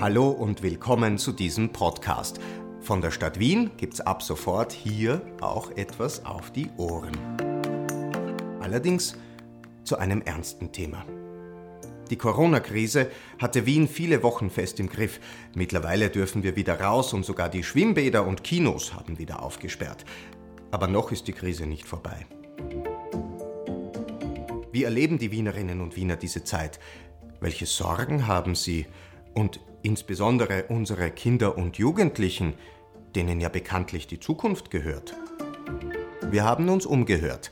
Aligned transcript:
Hallo 0.00 0.30
und 0.30 0.62
willkommen 0.62 1.18
zu 1.18 1.30
diesem 1.30 1.72
Podcast. 1.72 2.40
Von 2.80 3.02
der 3.02 3.10
Stadt 3.10 3.38
Wien 3.38 3.70
gibt's 3.76 4.00
ab 4.00 4.22
sofort 4.22 4.72
hier 4.72 5.20
auch 5.42 5.72
etwas 5.72 6.24
auf 6.24 6.50
die 6.52 6.70
Ohren. 6.78 7.12
Allerdings 8.62 9.18
zu 9.84 9.98
einem 9.98 10.22
ernsten 10.22 10.72
Thema. 10.72 11.04
Die 12.08 12.16
Corona-Krise 12.16 13.10
hatte 13.38 13.66
Wien 13.66 13.88
viele 13.88 14.22
Wochen 14.22 14.48
fest 14.48 14.80
im 14.80 14.88
Griff. 14.88 15.20
Mittlerweile 15.54 16.08
dürfen 16.08 16.42
wir 16.42 16.56
wieder 16.56 16.80
raus 16.80 17.12
und 17.12 17.26
sogar 17.26 17.50
die 17.50 17.62
Schwimmbäder 17.62 18.26
und 18.26 18.42
Kinos 18.42 18.94
haben 18.94 19.18
wieder 19.18 19.42
aufgesperrt. 19.42 20.06
Aber 20.70 20.86
noch 20.86 21.12
ist 21.12 21.28
die 21.28 21.34
Krise 21.34 21.66
nicht 21.66 21.86
vorbei. 21.86 22.24
Wie 24.72 24.84
erleben 24.84 25.18
die 25.18 25.30
Wienerinnen 25.30 25.82
und 25.82 25.94
Wiener 25.96 26.16
diese 26.16 26.42
Zeit? 26.42 26.80
Welche 27.40 27.66
Sorgen 27.66 28.26
haben 28.26 28.54
sie? 28.54 28.86
Und 29.34 29.60
insbesondere 29.82 30.64
unsere 30.68 31.10
Kinder 31.10 31.56
und 31.56 31.78
Jugendlichen, 31.78 32.54
denen 33.14 33.40
ja 33.40 33.48
bekanntlich 33.48 34.06
die 34.06 34.20
Zukunft 34.20 34.70
gehört. 34.70 35.14
Wir 36.30 36.44
haben 36.44 36.68
uns 36.68 36.86
umgehört 36.86 37.50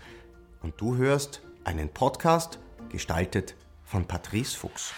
und 0.62 0.80
du 0.80 0.96
hörst 0.96 1.42
einen 1.64 1.88
Podcast 1.88 2.58
gestaltet 2.90 3.56
von 3.84 4.06
Patrice 4.06 4.56
Fuchs. 4.56 4.92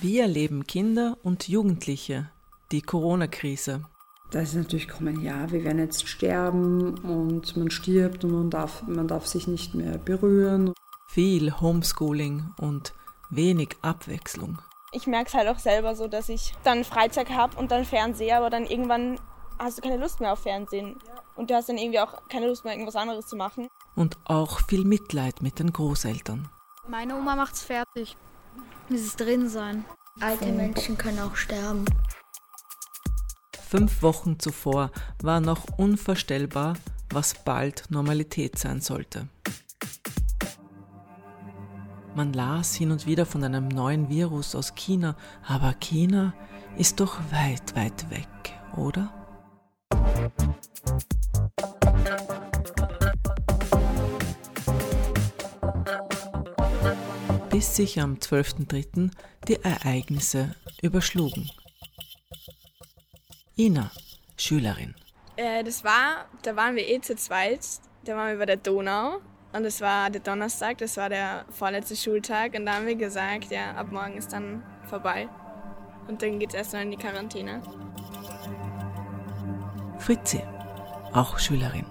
Wie 0.00 0.18
erleben 0.18 0.66
Kinder 0.66 1.16
und 1.22 1.48
Jugendliche 1.48 2.30
die 2.72 2.82
Corona-Krise? 2.82 3.84
Da 4.30 4.40
ist 4.40 4.54
natürlich 4.54 4.88
kommen, 4.88 5.20
ja, 5.20 5.52
wir 5.52 5.62
werden 5.62 5.78
jetzt 5.78 6.08
sterben 6.08 6.98
und 6.98 7.56
man 7.56 7.70
stirbt 7.70 8.24
und 8.24 8.32
man 8.32 8.50
darf, 8.50 8.82
man 8.88 9.06
darf 9.06 9.26
sich 9.26 9.46
nicht 9.46 9.74
mehr 9.74 9.98
berühren. 9.98 10.72
Viel 11.08 11.60
Homeschooling 11.60 12.50
und 12.58 12.94
wenig 13.30 13.76
Abwechslung 13.82 14.58
ich 14.94 15.06
merke 15.06 15.28
es 15.28 15.34
halt 15.34 15.48
auch 15.48 15.58
selber 15.58 15.96
so, 15.96 16.06
dass 16.06 16.28
ich 16.28 16.54
dann 16.62 16.84
Freizeit 16.84 17.30
habe 17.30 17.56
und 17.56 17.70
dann 17.70 17.84
Fernseher, 17.84 18.38
aber 18.38 18.48
dann 18.48 18.64
irgendwann 18.66 19.18
hast 19.58 19.78
du 19.78 19.82
keine 19.82 19.96
Lust 19.96 20.20
mehr 20.20 20.32
auf 20.32 20.40
Fernsehen. 20.40 20.96
Und 21.36 21.50
du 21.50 21.54
hast 21.54 21.68
dann 21.68 21.78
irgendwie 21.78 21.98
auch 21.98 22.28
keine 22.28 22.46
Lust 22.46 22.64
mehr, 22.64 22.74
irgendwas 22.74 22.96
anderes 22.96 23.26
zu 23.26 23.36
machen. 23.36 23.68
Und 23.96 24.16
auch 24.24 24.60
viel 24.68 24.84
Mitleid 24.84 25.42
mit 25.42 25.58
den 25.58 25.72
Großeltern. 25.72 26.48
Meine 26.88 27.16
Oma 27.16 27.34
macht's 27.34 27.62
fertig. 27.62 28.16
Dieses 28.88 29.16
drin 29.16 29.48
sein. 29.48 29.84
Alte 30.20 30.52
Menschen 30.52 30.96
können 30.96 31.18
auch 31.18 31.34
sterben. 31.34 31.84
Fünf 33.68 34.02
Wochen 34.02 34.38
zuvor 34.38 34.92
war 35.20 35.40
noch 35.40 35.66
unvorstellbar, 35.76 36.74
was 37.10 37.34
bald 37.34 37.90
Normalität 37.90 38.58
sein 38.58 38.80
sollte. 38.80 39.28
Man 42.16 42.32
las 42.32 42.76
hin 42.76 42.92
und 42.92 43.06
wieder 43.06 43.26
von 43.26 43.42
einem 43.42 43.66
neuen 43.66 44.08
Virus 44.08 44.54
aus 44.54 44.76
China, 44.76 45.16
aber 45.44 45.74
China 45.80 46.32
ist 46.76 47.00
doch 47.00 47.18
weit, 47.32 47.74
weit 47.74 48.08
weg, 48.08 48.28
oder? 48.76 49.12
Bis 57.50 57.74
sich 57.74 58.00
am 58.00 58.14
12.03. 58.14 59.10
die 59.48 59.60
Ereignisse 59.64 60.54
überschlugen. 60.82 61.50
Ina, 63.56 63.90
Schülerin. 64.36 64.94
Äh, 65.34 65.64
das 65.64 65.82
war, 65.82 66.26
da 66.42 66.54
waren 66.54 66.76
wir 66.76 66.88
eh 66.88 67.00
zu 67.00 67.16
zweit, 67.16 67.66
da 68.04 68.16
waren 68.16 68.28
wir 68.30 68.38
bei 68.38 68.46
der 68.46 68.56
Donau 68.56 69.20
und 69.54 69.64
es 69.64 69.80
war 69.80 70.10
der 70.10 70.20
Donnerstag, 70.20 70.78
das 70.78 70.96
war 70.96 71.08
der 71.08 71.44
vorletzte 71.48 71.94
Schultag. 71.94 72.54
Und 72.54 72.66
da 72.66 72.74
haben 72.74 72.86
wir 72.86 72.96
gesagt, 72.96 73.52
ja, 73.52 73.70
ab 73.76 73.92
morgen 73.92 74.16
ist 74.16 74.32
dann 74.32 74.64
vorbei. 74.88 75.28
Und 76.08 76.20
dann 76.22 76.40
geht 76.40 76.48
es 76.48 76.56
erstmal 76.56 76.82
in 76.82 76.90
die 76.90 76.96
Quarantäne. 76.96 77.62
Fritzi, 79.98 80.42
auch 81.12 81.38
Schülerin. 81.38 81.86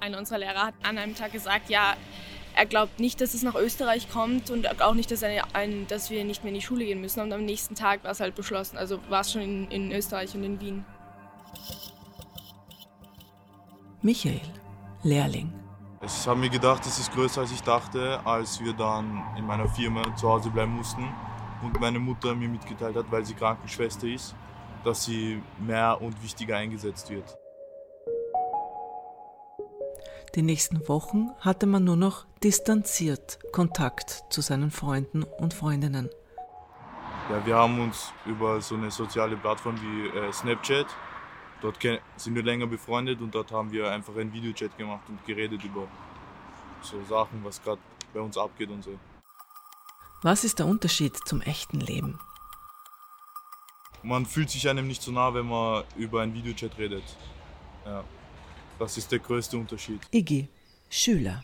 Einer 0.00 0.18
unserer 0.18 0.38
Lehrer 0.38 0.66
hat 0.66 0.74
an 0.82 0.98
einem 0.98 1.14
Tag 1.14 1.30
gesagt, 1.30 1.70
ja, 1.70 1.94
er 2.56 2.66
glaubt 2.66 2.98
nicht, 2.98 3.20
dass 3.20 3.32
es 3.32 3.44
nach 3.44 3.54
Österreich 3.54 4.10
kommt 4.10 4.50
und 4.50 4.82
auch 4.82 4.94
nicht, 4.94 5.12
dass, 5.12 5.22
ein, 5.22 5.86
dass 5.86 6.10
wir 6.10 6.24
nicht 6.24 6.42
mehr 6.42 6.52
in 6.52 6.58
die 6.58 6.66
Schule 6.66 6.84
gehen 6.84 7.00
müssen. 7.00 7.20
Und 7.20 7.32
am 7.32 7.44
nächsten 7.44 7.76
Tag 7.76 8.02
war 8.02 8.10
es 8.10 8.18
halt 8.18 8.34
beschlossen. 8.34 8.76
Also 8.76 8.98
war 9.08 9.20
es 9.20 9.30
schon 9.30 9.42
in, 9.42 9.70
in 9.70 9.92
Österreich 9.92 10.34
und 10.34 10.42
in 10.42 10.60
Wien. 10.60 10.84
Michael, 14.02 14.40
Lehrling. 15.04 15.63
Ich 16.06 16.28
habe 16.28 16.38
mir 16.38 16.50
gedacht, 16.50 16.84
es 16.84 16.98
ist 16.98 17.12
größer 17.12 17.40
als 17.40 17.52
ich 17.52 17.62
dachte, 17.62 18.20
als 18.26 18.60
wir 18.60 18.74
dann 18.74 19.22
in 19.38 19.46
meiner 19.46 19.66
Firma 19.68 20.02
zu 20.16 20.28
Hause 20.28 20.50
bleiben 20.50 20.72
mussten 20.72 21.08
und 21.62 21.80
meine 21.80 21.98
Mutter 21.98 22.34
mir 22.34 22.48
mitgeteilt 22.48 22.96
hat, 22.96 23.10
weil 23.10 23.24
sie 23.24 23.32
Krankenschwester 23.32 24.06
ist, 24.06 24.34
dass 24.84 25.04
sie 25.04 25.42
mehr 25.58 25.98
und 26.02 26.22
wichtiger 26.22 26.58
eingesetzt 26.58 27.08
wird. 27.08 27.38
Die 30.34 30.42
nächsten 30.42 30.86
Wochen 30.88 31.30
hatte 31.40 31.64
man 31.66 31.84
nur 31.84 31.96
noch 31.96 32.26
distanziert 32.42 33.38
Kontakt 33.52 34.24
zu 34.28 34.42
seinen 34.42 34.70
Freunden 34.70 35.22
und 35.22 35.54
Freundinnen. 35.54 36.10
Ja, 37.30 37.46
wir 37.46 37.56
haben 37.56 37.80
uns 37.80 38.12
über 38.26 38.60
so 38.60 38.74
eine 38.74 38.90
soziale 38.90 39.36
Plattform 39.36 39.76
wie 39.80 40.08
äh, 40.08 40.30
Snapchat 40.32 40.86
Dort 41.64 41.78
sind 42.18 42.34
wir 42.34 42.42
länger 42.42 42.66
befreundet 42.66 43.22
und 43.22 43.34
dort 43.34 43.50
haben 43.50 43.72
wir 43.72 43.90
einfach 43.90 44.14
einen 44.16 44.30
Videochat 44.34 44.76
gemacht 44.76 45.04
und 45.08 45.24
geredet 45.24 45.64
über 45.64 45.88
so 46.82 47.02
Sachen, 47.04 47.42
was 47.42 47.62
gerade 47.62 47.80
bei 48.12 48.20
uns 48.20 48.36
abgeht 48.36 48.68
und 48.68 48.84
so. 48.84 48.98
Was 50.22 50.44
ist 50.44 50.58
der 50.58 50.66
Unterschied 50.66 51.16
zum 51.26 51.40
echten 51.40 51.80
Leben? 51.80 52.18
Man 54.02 54.26
fühlt 54.26 54.50
sich 54.50 54.68
einem 54.68 54.86
nicht 54.86 55.00
so 55.00 55.10
nah, 55.10 55.32
wenn 55.32 55.48
man 55.48 55.84
über 55.96 56.20
einen 56.20 56.34
Videochat 56.34 56.76
redet. 56.76 57.16
Ja, 57.86 58.04
das 58.78 58.98
ist 58.98 59.10
der 59.10 59.20
größte 59.20 59.56
Unterschied. 59.56 60.02
Iggy, 60.10 60.46
Schüler. 60.90 61.42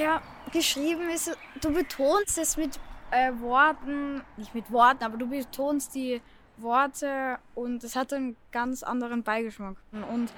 Ja, 0.00 0.22
geschrieben 0.50 1.10
ist, 1.10 1.36
du 1.60 1.74
betonst 1.74 2.38
es 2.38 2.56
mit 2.56 2.80
äh, 3.10 3.32
Worten, 3.38 4.22
nicht 4.38 4.54
mit 4.54 4.72
Worten, 4.72 5.04
aber 5.04 5.18
du 5.18 5.28
betonst 5.28 5.94
die 5.94 6.22
Worte 6.62 7.38
und 7.54 7.84
es 7.84 7.96
hat 7.96 8.12
einen 8.12 8.36
ganz 8.52 8.82
anderen 8.82 9.22
Beigeschmack. 9.22 9.76
Und 9.92 10.32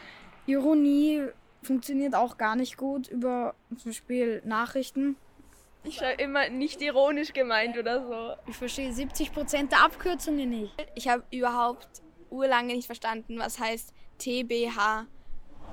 Ironie 0.46 1.28
funktioniert 1.62 2.14
auch 2.14 2.38
gar 2.38 2.56
nicht 2.56 2.76
gut 2.76 3.08
über 3.08 3.54
zum 3.76 3.90
Beispiel 3.90 4.42
Nachrichten. 4.44 5.16
Ich 5.82 5.96
schreibe 5.96 6.22
immer 6.22 6.48
nicht 6.48 6.82
ironisch 6.82 7.32
gemeint 7.32 7.78
oder 7.78 8.06
so. 8.06 8.50
Ich 8.50 8.56
verstehe 8.56 8.92
70% 8.92 9.68
der 9.68 9.84
Abkürzungen 9.84 10.50
nicht. 10.50 10.74
Ich 10.94 11.08
habe 11.08 11.22
überhaupt 11.30 11.88
urlange 12.30 12.74
nicht 12.74 12.86
verstanden, 12.86 13.38
was 13.38 13.58
heißt 13.58 13.94
TBH. 14.18 15.06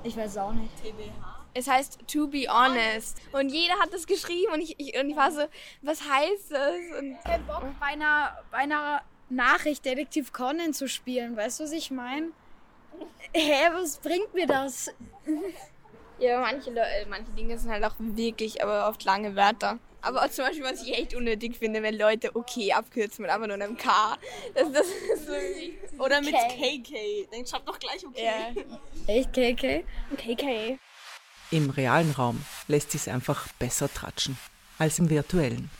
Ich 0.04 0.16
weiß 0.16 0.38
auch 0.38 0.52
nicht. 0.52 0.74
TBH? 0.82 1.38
Es 1.54 1.68
heißt 1.68 1.98
to 2.06 2.28
be 2.28 2.46
honest. 2.48 3.20
Und 3.32 3.48
jeder 3.50 3.74
hat 3.80 3.92
das 3.92 4.06
geschrieben 4.06 4.52
und 4.52 4.60
ich, 4.60 4.78
ich, 4.78 4.98
und 4.98 5.10
ich 5.10 5.16
war 5.16 5.32
so, 5.32 5.42
was 5.82 6.08
heißt 6.08 6.52
das? 6.52 6.98
Und 6.98 7.12
ich 7.12 7.24
hätte 7.24 7.44
Bock 7.44 7.64
bei 7.80 7.86
einer, 7.86 8.38
bei 8.50 8.58
einer 8.58 9.02
Nachricht 9.30 9.84
Detektiv 9.84 10.32
Conan 10.32 10.72
zu 10.72 10.88
spielen. 10.88 11.36
Weißt 11.36 11.60
du, 11.60 11.64
was 11.64 11.72
ich 11.72 11.90
meine? 11.90 12.28
Hä, 13.32 13.68
was 13.72 13.98
bringt 13.98 14.32
mir 14.34 14.46
das? 14.46 14.90
Ja, 16.18 16.40
manche, 16.40 16.70
äh, 16.70 17.06
manche 17.06 17.30
Dinge 17.32 17.58
sind 17.58 17.70
halt 17.70 17.84
auch 17.84 17.94
wirklich, 17.98 18.62
aber 18.62 18.88
oft 18.88 19.04
lange 19.04 19.36
Wörter. 19.36 19.78
Aber 20.00 20.30
zum 20.30 20.44
Beispiel, 20.46 20.64
was 20.64 20.82
ich 20.82 20.96
echt 20.96 21.14
unnötig 21.14 21.56
finde, 21.56 21.82
wenn 21.82 21.96
Leute 21.96 22.34
okay 22.34 22.72
abkürzen 22.72 23.22
mit 23.22 23.30
einfach 23.30 23.46
nur 23.46 23.54
einem 23.54 23.76
K. 23.76 24.16
Das, 24.54 24.70
das 24.72 24.86
ist 24.86 25.26
so 25.26 26.02
Oder 26.02 26.20
mit 26.20 26.34
KK. 26.34 27.28
Dann 27.30 27.46
schreibt 27.46 27.68
doch 27.68 27.78
gleich 27.78 28.06
okay. 28.06 28.54
Yeah. 28.56 28.80
Echt 29.06 29.32
KK? 29.32 29.84
KK. 30.16 30.78
Im 31.50 31.70
realen 31.70 32.12
Raum 32.12 32.44
lässt 32.68 32.92
sich 32.92 33.10
einfach 33.10 33.48
besser 33.58 33.92
tratschen 33.92 34.38
als 34.78 34.98
im 34.98 35.10
virtuellen. 35.10 35.70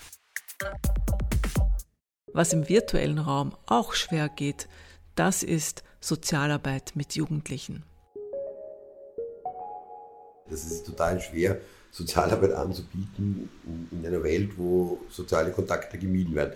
Was 2.39 2.53
im 2.53 2.69
virtuellen 2.69 3.19
Raum 3.19 3.53
auch 3.67 3.95
schwer 3.95 4.29
geht, 4.29 4.69
das 5.17 5.43
ist 5.43 5.83
Sozialarbeit 5.99 6.93
mit 6.95 7.17
Jugendlichen. 7.17 7.83
Das 10.49 10.63
ist 10.63 10.87
total 10.87 11.21
schwer, 11.21 11.61
Sozialarbeit 11.91 12.53
anzubieten 12.53 13.49
in 13.91 14.07
einer 14.07 14.23
Welt, 14.23 14.53
wo 14.57 15.01
soziale 15.11 15.51
Kontakte 15.51 15.99
gemieden 15.99 16.37
werden. 16.37 16.53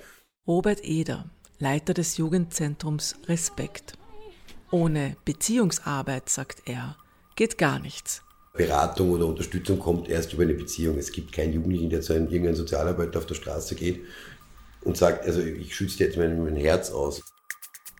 Robert 0.46 0.84
Eder, 0.84 1.25
Leiter 1.58 1.94
des 1.94 2.17
Jugendzentrums 2.17 3.17
Respekt. 3.26 3.94
Ohne 4.70 5.17
Beziehungsarbeit, 5.25 6.28
sagt 6.28 6.62
er, 6.67 6.96
geht 7.35 7.58
gar 7.58 7.81
nichts. 7.81 8.23
Beratung 8.55 9.11
oder 9.11 9.26
Unterstützung 9.26 9.81
kommt 9.81 10.08
erst 10.08 10.32
über 10.32 10.44
eine 10.44 10.55
Beziehung. 10.55 10.96
Es 10.99 11.11
gibt 11.11 11.32
keinen 11.32 11.55
Jugendlichen, 11.55 11.90
der 11.90 12.02
zu 12.02 12.12
einem 12.12 12.28
irgendeinem 12.28 12.55
Sozialarbeiter 12.55 13.19
auf 13.19 13.26
der 13.26 13.35
Straße 13.35 13.75
geht 13.75 14.00
und 14.84 14.96
sagt, 14.96 15.25
also 15.26 15.40
ich 15.40 15.75
schütze 15.75 16.05
jetzt 16.05 16.17
mein, 16.17 16.43
mein 16.43 16.56
Herz 16.56 16.90
aus. 16.90 17.23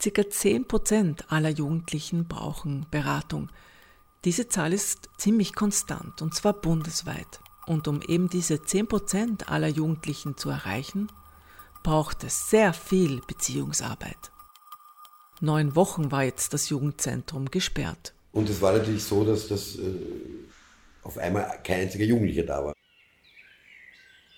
Circa 0.01 0.29
10 0.29 0.67
Prozent 0.67 1.31
aller 1.31 1.51
Jugendlichen 1.51 2.27
brauchen 2.27 2.87
Beratung. 2.91 3.51
Diese 4.25 4.49
Zahl 4.49 4.73
ist 4.73 5.09
ziemlich 5.17 5.55
konstant 5.55 6.23
und 6.23 6.35
zwar 6.35 6.55
bundesweit. 6.55 7.41
Und 7.67 7.87
um 7.87 8.03
eben 8.03 8.29
diese 8.29 8.63
10 8.63 8.89
Prozent 8.89 9.49
aller 9.49 9.69
Jugendlichen 9.69 10.37
zu 10.37 10.51
erreichen, 10.51 11.09
braucht 11.83 12.25
es 12.25 12.51
sehr 12.51 12.73
viel 12.73 13.21
Beziehungsarbeit. 13.27 14.33
Neun 15.41 15.75
Wochen 15.75 16.11
war 16.13 16.25
jetzt 16.25 16.55
das 16.55 16.69
Jugendzentrum 16.69 17.51
gesperrt. 17.51 18.15
Und 18.33 18.49
es 18.49 18.61
war 18.61 18.73
natürlich 18.73 19.05
so, 19.05 19.25
dass 19.25 19.49
das 19.49 19.77
äh, 19.77 19.95
auf 21.03 21.19
einmal 21.19 21.61
kein 21.65 21.83
einziger 21.83 22.05
Jugendlicher 22.05 22.45
da 22.45 22.65
war. 22.65 22.73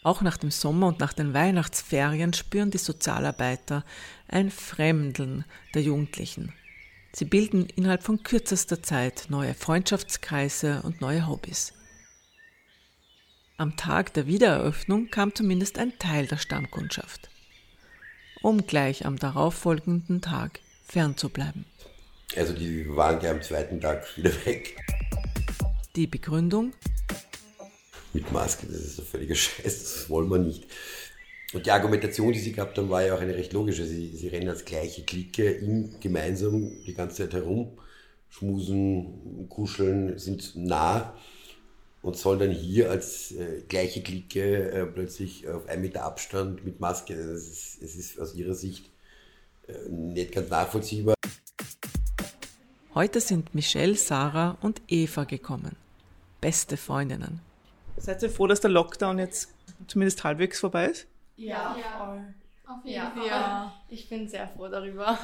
Auch 0.04 0.20
nach 0.20 0.36
dem 0.36 0.50
Sommer 0.50 0.88
und 0.88 1.00
nach 1.00 1.14
den 1.14 1.32
Weihnachtsferien 1.32 2.34
spüren 2.34 2.70
die 2.70 2.78
Sozialarbeiter 2.78 3.84
ein 4.28 4.50
Fremdeln 4.50 5.46
der 5.74 5.80
Jugendlichen. 5.80 6.52
Sie 7.12 7.24
bilden 7.24 7.66
innerhalb 7.74 8.02
von 8.02 8.22
kürzester 8.22 8.82
Zeit 8.82 9.26
neue 9.30 9.54
Freundschaftskreise 9.54 10.82
und 10.82 11.00
neue 11.00 11.26
Hobbys. 11.26 11.72
Am 13.56 13.78
Tag 13.78 14.12
der 14.12 14.26
Wiedereröffnung 14.26 15.08
kam 15.08 15.34
zumindest 15.34 15.78
ein 15.78 15.98
Teil 15.98 16.26
der 16.26 16.36
Stammkundschaft, 16.36 17.30
um 18.42 18.66
gleich 18.66 19.06
am 19.06 19.16
darauffolgenden 19.16 20.20
Tag 20.20 20.60
fernzubleiben. 20.86 21.64
Also 22.36 22.52
die 22.52 22.94
waren 22.94 23.20
gleich 23.20 23.32
am 23.32 23.42
zweiten 23.42 23.80
Tag 23.80 24.04
wieder 24.18 24.32
weg. 24.44 24.76
Die 25.96 26.06
Begründung? 26.06 26.74
Mit 28.14 28.30
Maske, 28.30 28.66
das 28.68 28.80
ist 28.80 29.00
ein 29.00 29.04
völliger 29.04 29.34
Scheiß, 29.34 29.64
das 29.64 30.08
wollen 30.08 30.30
wir 30.30 30.38
nicht. 30.38 30.64
Und 31.52 31.66
die 31.66 31.70
Argumentation, 31.70 32.32
die 32.32 32.38
sie 32.38 32.52
gehabt 32.52 32.78
haben, 32.78 32.88
war 32.88 33.04
ja 33.04 33.14
auch 33.14 33.20
eine 33.20 33.34
recht 33.36 33.52
logische. 33.52 33.84
Sie, 33.84 34.08
sie 34.16 34.28
rennen 34.28 34.48
als 34.48 34.64
gleiche 34.64 35.02
Clique 35.02 35.50
im, 35.50 36.00
gemeinsam 36.00 36.72
die 36.84 36.94
ganze 36.94 37.16
Zeit 37.16 37.34
herum, 37.34 37.78
schmusen, 38.30 39.48
kuscheln, 39.48 40.18
sind 40.18 40.56
nah 40.56 41.14
und 42.02 42.16
sollen 42.16 42.38
dann 42.38 42.50
hier 42.50 42.90
als 42.90 43.32
äh, 43.32 43.62
gleiche 43.68 44.02
Clique 44.02 44.70
äh, 44.70 44.86
plötzlich 44.86 45.48
auf 45.48 45.68
einen 45.68 45.82
Meter 45.82 46.04
Abstand 46.04 46.64
mit 46.64 46.78
Maske. 46.80 47.14
Es 47.14 47.76
ist, 47.78 47.96
ist 47.96 48.20
aus 48.20 48.34
ihrer 48.34 48.54
Sicht 48.54 48.90
äh, 49.66 49.88
nicht 49.88 50.32
ganz 50.32 50.50
nachvollziehbar. 50.50 51.14
Heute 52.94 53.20
sind 53.20 53.54
Michelle, 53.54 53.96
Sarah 53.96 54.56
und 54.60 54.82
Eva 54.86 55.24
gekommen. 55.24 55.76
Beste 56.40 56.76
Freundinnen. 56.76 57.40
Seid 57.96 58.22
ihr 58.22 58.30
froh, 58.30 58.46
dass 58.46 58.60
der 58.60 58.70
Lockdown 58.70 59.18
jetzt 59.18 59.52
zumindest 59.86 60.22
halbwegs 60.24 60.60
vorbei 60.60 60.86
ist? 60.86 61.06
Ja, 61.36 61.76
Ja. 61.78 62.04
voll. 62.04 62.34
Auf 62.66 62.84
jeden 62.84 62.96
Ja. 62.96 63.10
Fall. 63.10 63.26
Ja. 63.26 63.74
Ich 63.88 64.08
bin 64.08 64.28
sehr 64.28 64.48
froh 64.48 64.68
darüber. 64.68 65.18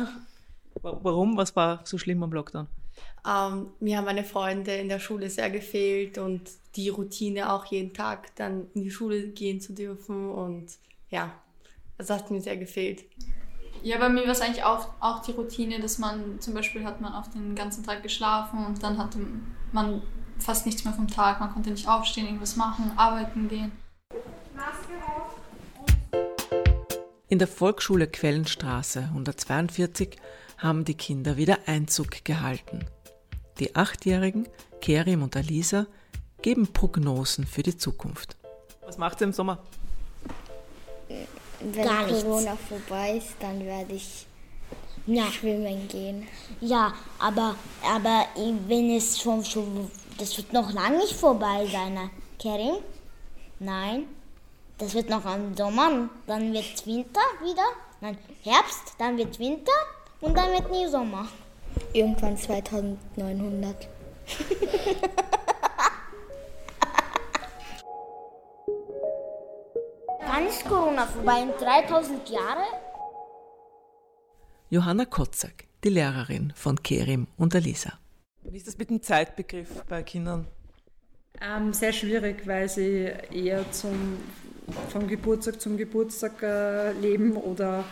Wa- 0.82 0.98
Warum? 1.02 1.36
Was 1.36 1.54
war 1.56 1.80
so 1.84 1.98
schlimm 1.98 2.22
am 2.22 2.32
Lockdown? 2.32 2.66
Ähm, 3.26 3.68
mir 3.80 3.96
haben 3.98 4.04
meine 4.04 4.24
Freunde 4.24 4.74
in 4.74 4.88
der 4.88 4.98
Schule 4.98 5.30
sehr 5.30 5.50
gefehlt 5.50 6.18
und 6.18 6.42
die 6.76 6.88
Routine 6.90 7.52
auch 7.52 7.64
jeden 7.66 7.92
Tag 7.92 8.34
dann 8.36 8.66
in 8.74 8.82
die 8.82 8.90
Schule 8.90 9.28
gehen 9.28 9.60
zu 9.60 9.72
dürfen 9.74 10.30
und 10.30 10.66
ja, 11.10 11.32
das 11.98 12.10
hat 12.10 12.30
mir 12.30 12.40
sehr 12.40 12.56
gefehlt. 12.56 13.04
Ja, 13.82 13.98
bei 13.98 14.08
mir 14.10 14.22
war 14.24 14.30
es 14.32 14.40
eigentlich 14.42 14.64
auch, 14.64 14.88
auch 15.00 15.20
die 15.22 15.32
Routine, 15.32 15.80
dass 15.80 15.98
man 15.98 16.38
zum 16.40 16.54
Beispiel 16.54 16.84
hat 16.84 17.00
man 17.00 17.12
auf 17.14 17.30
den 17.30 17.54
ganzen 17.54 17.82
Tag 17.84 18.02
geschlafen 18.02 18.64
und 18.66 18.82
dann 18.82 18.98
hatte 18.98 19.18
man 19.72 20.02
fast 20.40 20.66
nichts 20.66 20.84
mehr 20.84 20.94
vom 20.94 21.08
Tag. 21.08 21.40
Man 21.40 21.52
konnte 21.52 21.70
nicht 21.70 21.88
aufstehen, 21.88 22.26
irgendwas 22.26 22.56
machen, 22.56 22.92
arbeiten 22.96 23.48
gehen. 23.48 23.72
In 27.28 27.38
der 27.38 27.48
Volksschule 27.48 28.06
Quellenstraße 28.08 29.00
142 29.00 30.16
haben 30.58 30.84
die 30.84 30.94
Kinder 30.94 31.36
wieder 31.36 31.58
Einzug 31.66 32.24
gehalten. 32.24 32.86
Die 33.60 33.76
Achtjährigen, 33.76 34.48
Kerim 34.80 35.22
und 35.22 35.36
Alisa, 35.36 35.86
geben 36.42 36.72
Prognosen 36.72 37.46
für 37.46 37.62
die 37.62 37.76
Zukunft. 37.76 38.36
Was 38.84 38.98
macht 38.98 39.20
ihr 39.20 39.28
im 39.28 39.32
Sommer? 39.32 39.58
Wenn 41.60 41.84
Gar 41.84 42.06
nichts. 42.06 42.22
Corona 42.22 42.56
vorbei 42.56 43.18
ist, 43.18 43.34
dann 43.38 43.60
werde 43.64 43.94
ich 43.94 44.26
schwimmen 45.32 45.88
gehen. 45.88 46.26
Ja, 46.60 46.94
aber, 47.18 47.54
aber 47.82 48.26
wenn 48.66 48.90
es 48.96 49.20
schon, 49.20 49.44
schon, 49.44 49.90
das 50.20 50.36
wird 50.36 50.52
noch 50.52 50.70
lange 50.72 50.98
nicht 50.98 51.14
vorbei 51.14 51.66
sein, 51.72 51.94
ne? 51.94 52.10
Kerim? 52.38 52.76
Nein, 53.58 54.06
das 54.76 54.92
wird 54.94 55.08
noch 55.08 55.24
im 55.34 55.56
Sommer, 55.56 56.10
dann 56.26 56.52
wird 56.52 56.86
Winter 56.86 57.22
wieder, 57.42 57.64
dann 58.00 58.18
Herbst, 58.42 58.96
dann 58.98 59.16
wird 59.16 59.38
Winter 59.38 59.72
und 60.20 60.36
dann 60.36 60.52
wird 60.52 60.70
nie 60.70 60.86
Sommer. 60.88 61.26
Irgendwann 61.92 62.36
2900. 62.36 63.88
Wann 70.26 70.46
ist 70.46 70.64
Corona 70.66 71.06
vorbei? 71.06 71.42
In 71.42 71.52
3000 71.58 72.28
Jahre? 72.28 72.64
Johanna 74.68 75.06
Kotzak, 75.06 75.64
die 75.82 75.88
Lehrerin 75.88 76.52
von 76.54 76.82
Kerim 76.82 77.26
und 77.36 77.54
Alisa. 77.54 77.94
Wie 78.42 78.56
ist 78.56 78.66
das 78.66 78.78
mit 78.78 78.90
dem 78.90 79.02
Zeitbegriff 79.02 79.68
bei 79.88 80.02
Kindern? 80.02 80.46
Ähm, 81.40 81.72
sehr 81.72 81.92
schwierig, 81.92 82.46
weil 82.46 82.68
sie 82.68 83.10
eher 83.32 83.70
zum, 83.72 84.18
vom 84.90 85.06
Geburtstag 85.08 85.60
zum 85.60 85.76
Geburtstag 85.76 86.42
äh, 86.42 86.92
leben 86.92 87.36
oder 87.36 87.84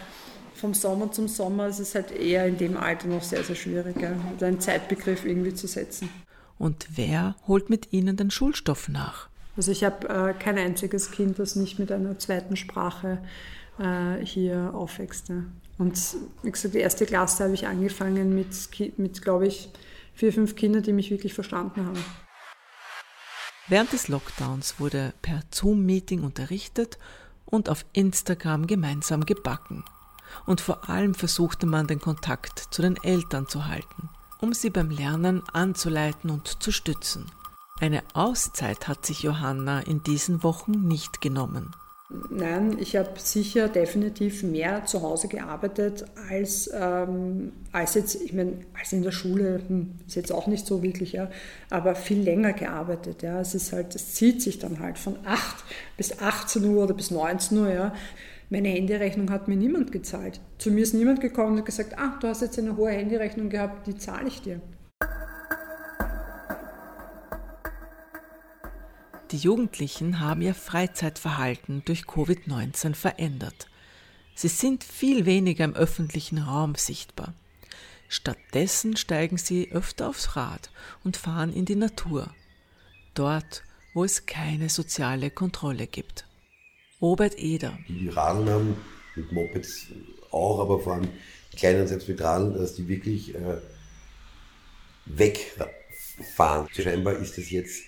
vom 0.54 0.74
Sommer 0.74 1.12
zum 1.12 1.28
Sommer. 1.28 1.66
Es 1.66 1.78
ist 1.78 1.94
halt 1.94 2.10
eher 2.10 2.46
in 2.46 2.58
dem 2.58 2.76
Alter 2.76 3.08
noch 3.08 3.22
sehr, 3.22 3.44
sehr 3.44 3.56
schwierig, 3.56 4.00
ja, 4.00 4.10
einen 4.40 4.60
Zeitbegriff 4.60 5.24
irgendwie 5.24 5.54
zu 5.54 5.66
setzen. 5.66 6.10
Und 6.58 6.88
wer 6.94 7.36
holt 7.46 7.70
mit 7.70 7.92
ihnen 7.92 8.16
den 8.16 8.30
Schulstoff 8.30 8.88
nach? 8.88 9.28
Also 9.56 9.70
ich 9.72 9.84
habe 9.84 10.08
äh, 10.08 10.34
kein 10.34 10.58
einziges 10.58 11.10
Kind, 11.10 11.38
das 11.38 11.56
nicht 11.56 11.78
mit 11.78 11.90
einer 11.92 12.18
zweiten 12.18 12.56
Sprache 12.56 13.18
äh, 13.78 14.24
hier 14.24 14.72
aufwächst. 14.74 15.28
Ja. 15.28 15.44
Und 15.78 15.98
wie 16.42 16.50
gesagt, 16.50 16.74
die 16.74 16.78
erste 16.78 17.06
Klasse 17.06 17.44
habe 17.44 17.54
ich 17.54 17.66
angefangen 17.66 18.34
mit, 18.34 18.48
mit 18.98 19.22
glaube 19.22 19.46
ich, 19.46 19.70
vier, 20.18 20.32
fünf 20.32 20.56
Kindern, 20.56 20.82
die 20.82 20.92
mich 20.92 21.12
wirklich 21.12 21.32
verstanden 21.32 21.86
haben. 21.86 22.04
Während 23.68 23.92
des 23.92 24.08
Lockdowns 24.08 24.80
wurde 24.80 25.14
per 25.22 25.42
Zoom-Meeting 25.52 26.24
unterrichtet 26.24 26.98
und 27.44 27.68
auf 27.68 27.84
Instagram 27.92 28.66
gemeinsam 28.66 29.24
gebacken. 29.24 29.84
Und 30.44 30.60
vor 30.60 30.90
allem 30.90 31.14
versuchte 31.14 31.66
man 31.66 31.86
den 31.86 32.00
Kontakt 32.00 32.58
zu 32.70 32.82
den 32.82 32.96
Eltern 33.02 33.46
zu 33.46 33.66
halten, 33.66 34.08
um 34.40 34.52
sie 34.54 34.70
beim 34.70 34.90
Lernen 34.90 35.44
anzuleiten 35.52 36.30
und 36.30 36.62
zu 36.62 36.72
stützen. 36.72 37.26
Eine 37.78 38.02
Auszeit 38.12 38.88
hat 38.88 39.06
sich 39.06 39.22
Johanna 39.22 39.80
in 39.80 40.02
diesen 40.02 40.42
Wochen 40.42 40.72
nicht 40.72 41.20
genommen. 41.20 41.76
Nein, 42.30 42.78
ich 42.80 42.96
habe 42.96 43.20
sicher 43.20 43.68
definitiv 43.68 44.42
mehr 44.42 44.86
zu 44.86 45.02
Hause 45.02 45.28
gearbeitet 45.28 46.06
als, 46.30 46.70
ähm, 46.72 47.52
als 47.70 47.94
jetzt, 47.94 48.14
ich 48.22 48.32
meine, 48.32 48.54
als 48.78 48.94
in 48.94 49.02
der 49.02 49.12
Schule, 49.12 49.60
hm, 49.68 49.90
ist 50.06 50.16
jetzt 50.16 50.32
auch 50.32 50.46
nicht 50.46 50.66
so 50.66 50.82
wirklich, 50.82 51.12
ja, 51.12 51.30
aber 51.68 51.94
viel 51.94 52.22
länger 52.22 52.54
gearbeitet. 52.54 53.22
Ja. 53.22 53.40
Es 53.40 53.54
ist 53.54 53.72
halt, 53.74 53.94
es 53.94 54.14
zieht 54.14 54.40
sich 54.40 54.58
dann 54.58 54.80
halt 54.80 54.96
von 54.96 55.16
8 55.26 55.64
bis 55.98 56.18
18 56.18 56.64
Uhr 56.64 56.84
oder 56.84 56.94
bis 56.94 57.10
19 57.10 57.58
Uhr, 57.58 57.70
ja. 57.70 57.94
Meine 58.48 58.68
Handyrechnung 58.68 59.30
hat 59.30 59.46
mir 59.46 59.56
niemand 59.56 59.92
gezahlt. 59.92 60.40
Zu 60.56 60.70
mir 60.70 60.84
ist 60.84 60.94
niemand 60.94 61.20
gekommen 61.20 61.58
und 61.58 61.66
gesagt, 61.66 61.98
ah, 61.98 62.16
du 62.20 62.28
hast 62.28 62.40
jetzt 62.40 62.58
eine 62.58 62.78
hohe 62.78 62.90
Handyrechnung 62.90 63.50
gehabt, 63.50 63.86
die 63.86 63.98
zahle 63.98 64.28
ich 64.28 64.40
dir. 64.40 64.62
Die 69.30 69.36
Jugendlichen 69.36 70.20
haben 70.20 70.40
ihr 70.40 70.54
Freizeitverhalten 70.54 71.82
durch 71.84 72.04
Covid-19 72.04 72.94
verändert. 72.94 73.68
Sie 74.34 74.48
sind 74.48 74.82
viel 74.82 75.26
weniger 75.26 75.66
im 75.66 75.74
öffentlichen 75.74 76.38
Raum 76.38 76.76
sichtbar. 76.76 77.34
Stattdessen 78.08 78.96
steigen 78.96 79.36
sie 79.36 79.70
öfter 79.70 80.08
aufs 80.08 80.34
Rad 80.34 80.70
und 81.04 81.18
fahren 81.18 81.52
in 81.52 81.66
die 81.66 81.76
Natur. 81.76 82.34
Dort, 83.12 83.64
wo 83.92 84.02
es 84.02 84.24
keine 84.24 84.70
soziale 84.70 85.30
Kontrolle 85.30 85.86
gibt. 85.86 86.26
Robert 87.02 87.38
Eder. 87.38 87.78
Die 87.86 88.08
Radeln 88.08 88.48
haben, 88.48 88.76
mit 89.14 89.30
Mopeds 89.30 89.88
auch, 90.30 90.60
aber 90.60 90.80
vor 90.80 90.94
allem 90.94 91.08
Kleinen 91.54 91.86
selbst 91.86 92.08
mit 92.08 92.22
Radeln, 92.22 92.54
dass 92.54 92.76
die 92.76 92.88
wirklich 92.88 93.34
äh, 93.34 93.58
wegfahren. 95.04 96.66
Scheinbar 96.72 97.16
ist 97.16 97.36
das 97.36 97.50
jetzt 97.50 97.82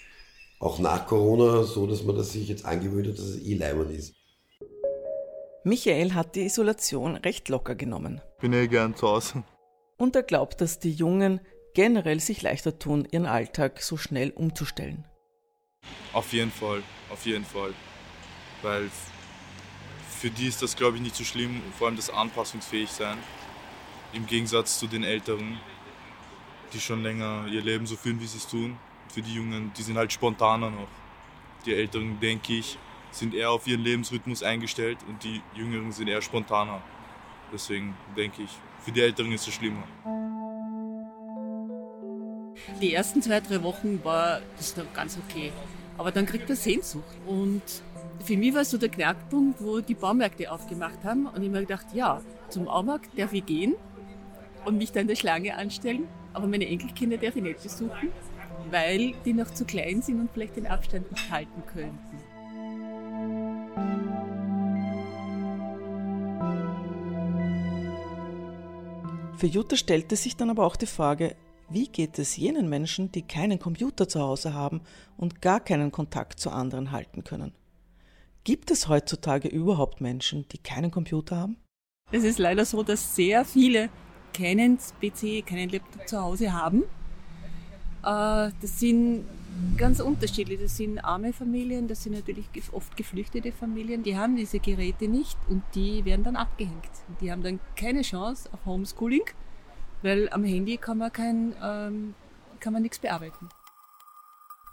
auch 0.61 0.79
nach 0.79 1.07
Corona 1.07 1.65
so, 1.65 1.87
dass 1.87 2.05
man 2.05 2.15
das 2.15 2.33
sich 2.33 2.49
jetzt 2.49 2.65
angewöhnt 2.65 3.09
hat, 3.09 3.19
dass 3.19 3.25
es 3.25 3.43
eh 3.43 3.55
leimend 3.55 3.91
ist. 3.91 4.15
Michael 5.65 6.15
hat 6.15 6.37
die 6.37 6.45
Isolation 6.45 7.17
recht 7.17 7.49
locker 7.49 7.75
genommen. 7.75 8.21
Bin 8.41 8.53
eh 8.53 8.69
gern 8.69 8.95
zu 8.95 9.09
Hause. 9.09 9.43
Und 9.97 10.15
er 10.17 10.23
glaubt, 10.23 10.61
dass 10.61 10.79
die 10.79 10.93
Jungen 10.93 11.41
generell 11.75 12.21
sich 12.21 12.43
leichter 12.43 12.79
tun, 12.79 13.07
ihren 13.11 13.27
Alltag 13.27 13.83
so 13.83 13.97
schnell 13.97 14.31
umzustellen. 14.31 15.05
Auf 16.13 16.33
jeden 16.33 16.51
Fall, 16.51 16.83
auf 17.11 17.25
jeden 17.27 17.45
Fall. 17.45 17.73
Weil 18.63 18.91
für 20.09 20.31
die 20.31 20.47
ist 20.47 20.63
das, 20.63 20.77
glaube 20.77 20.97
ich, 20.97 21.03
nicht 21.03 21.17
so 21.17 21.25
schlimm, 21.25 21.63
vor 21.79 21.87
allem 21.87 21.97
das 21.97 22.11
anpassungsfähig 22.11 22.91
sein. 22.91 23.17
Im 24.13 24.27
Gegensatz 24.27 24.79
zu 24.79 24.87
den 24.87 25.05
Älteren, 25.05 25.59
die 26.73 26.81
schon 26.81 27.03
länger 27.03 27.47
ihr 27.51 27.63
Leben 27.63 27.87
so 27.87 27.97
führen, 27.97 28.21
wie 28.21 28.27
sie 28.27 28.39
es 28.39 28.47
tun. 28.47 28.77
Für 29.13 29.23
die 29.23 29.35
Jungen, 29.35 29.73
die 29.77 29.83
sind 29.83 29.97
halt 29.97 30.13
spontaner 30.13 30.71
noch. 30.71 30.89
Die 31.67 31.75
Älteren, 31.75 32.21
denke 32.21 32.55
ich, 32.55 32.79
sind 33.11 33.35
eher 33.35 33.51
auf 33.51 33.67
ihren 33.67 33.81
Lebensrhythmus 33.81 34.43
eingestellt 34.43 34.99
und 35.09 35.23
die 35.25 35.43
Jüngeren 35.55 35.91
sind 35.91 36.09
eher 36.09 36.23
spontaner. 36.23 36.81
Deswegen 37.53 37.97
denke 38.17 38.43
ich, 38.43 38.51
für 38.81 38.93
die 38.93 39.01
Älteren 39.01 39.33
ist 39.33 39.49
es 39.49 39.55
schlimmer. 39.55 39.83
Die 42.81 42.95
ersten 42.95 43.21
zwei, 43.21 43.41
drei 43.41 43.63
Wochen 43.65 44.03
war 44.05 44.41
das 44.57 44.77
noch 44.77 44.93
ganz 44.93 45.19
okay. 45.19 45.53
Aber 45.99 46.13
dann 46.13 46.25
kriegt 46.25 46.49
er 46.49 46.57
Sehnsucht. 46.57 47.05
Und 47.27 47.63
für 48.25 48.37
mich 48.37 48.55
war 48.55 48.65
so 48.65 48.79
der 48.79 48.91
Knackpunkt, 48.91 49.61
wo 49.61 49.81
die 49.81 49.95
Baumärkte 49.95 50.51
aufgemacht 50.51 51.03
haben. 51.05 51.27
Und 51.27 51.43
ich 51.43 51.51
mir 51.51 51.61
gedacht, 51.61 51.87
ja, 51.93 52.21
zum 52.49 52.67
Baumarkt 52.67 53.19
darf 53.19 53.33
ich 53.33 53.45
gehen 53.45 53.75
und 54.65 54.79
mich 54.79 54.93
da 54.93 55.01
in 55.01 55.09
der 55.09 55.17
Schlange 55.17 55.57
anstellen. 55.57 56.07
Aber 56.33 56.47
meine 56.47 56.67
Enkelkinder 56.69 57.17
darf 57.17 57.35
ich 57.35 57.43
nicht 57.43 57.63
besuchen, 57.63 58.13
weil 58.71 59.13
die 59.25 59.33
noch 59.33 59.51
zu 59.51 59.65
klein 59.65 60.03
sind 60.03 60.21
und 60.21 60.31
vielleicht 60.33 60.57
den 60.57 60.67
Abstand 60.67 61.11
nicht 61.11 61.31
halten 61.31 61.63
könnten. 61.73 62.21
Für 69.37 69.47
Jutta 69.47 69.77
stellte 69.77 70.17
sich 70.17 70.37
dann 70.37 70.51
aber 70.51 70.67
auch 70.67 70.77
die 70.77 70.87
Frage, 70.87 71.35
wie 71.71 71.89
geht 71.89 72.19
es 72.19 72.37
jenen 72.37 72.69
Menschen, 72.69 73.11
die 73.13 73.23
keinen 73.23 73.59
Computer 73.59 74.09
zu 74.09 74.21
Hause 74.21 74.55
haben 74.55 74.83
und 75.17 75.41
gar 75.41 75.61
keinen 75.61 75.93
Kontakt 75.93 76.41
zu 76.41 76.51
anderen 76.51 76.91
halten 76.91 77.25
können? 77.25 77.55
Gibt 78.45 78.71
es 78.71 78.89
heutzutage 78.89 79.49
überhaupt 79.49 80.01
Menschen, 80.01 80.47
die 80.49 80.59
keinen 80.59 80.91
Computer 80.91 81.37
haben? 81.37 81.57
Es 82.11 82.25
ist 82.25 82.39
leider 82.39 82.65
so, 82.65 82.83
dass 82.83 83.15
sehr 83.15 83.45
viele 83.45 83.89
keinen 84.37 84.79
PC, 84.79 85.47
keinen 85.47 85.69
Laptop 85.71 86.09
zu 86.09 86.21
Hause 86.21 86.53
haben. 86.53 86.85
Äh, 88.03 88.51
das 88.61 88.81
sind 88.81 89.25
ganz 89.77 90.01
unterschiedlich. 90.01 90.61
Das 90.61 90.77
sind 90.77 90.99
arme 90.99 91.33
Familien, 91.33 91.89
das 91.89 92.03
sind 92.03 92.13
natürlich 92.13 92.47
oft 92.73 92.97
geflüchtete 92.97 93.53
Familien, 93.53 94.03
die 94.03 94.17
haben 94.17 94.37
diese 94.37 94.59
Geräte 94.59 95.09
nicht 95.09 95.39
und 95.49 95.63
die 95.75 96.05
werden 96.05 96.25
dann 96.25 96.37
abgehängt. 96.37 96.91
Die 97.21 97.31
haben 97.31 97.43
dann 97.43 97.61
keine 97.77 98.03
Chance 98.03 98.49
auf 98.53 98.65
Homeschooling, 98.65 99.25
weil 100.03 100.29
am 100.31 100.45
Handy 100.45 100.77
kann 100.77 100.99
man 100.99 101.13
kein, 101.13 101.55
ähm, 101.63 102.15
kann 102.59 102.73
man 102.73 102.83
nichts 102.83 102.99
bearbeiten. 102.99 103.49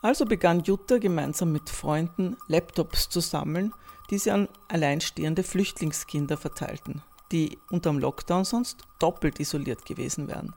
Also 0.02 0.26
begann 0.26 0.62
Jutta 0.62 1.00
gemeinsam 1.00 1.52
mit 1.52 1.70
Freunden 1.70 2.38
Laptops 2.48 3.10
zu 3.10 3.20
sammeln, 3.20 3.74
die 4.10 4.20
sie 4.20 4.32
an 4.32 4.48
alleinstehende 4.68 5.44
Flüchtlingskinder 5.44 6.38
verteilten, 6.38 7.02
die 7.32 7.58
unterm 7.72 7.98
Lockdown 8.00 8.46
sonst 8.46 8.84
doppelt 9.00 9.40
isoliert 9.40 9.86
gewesen 9.86 10.28
wären. 10.28 10.54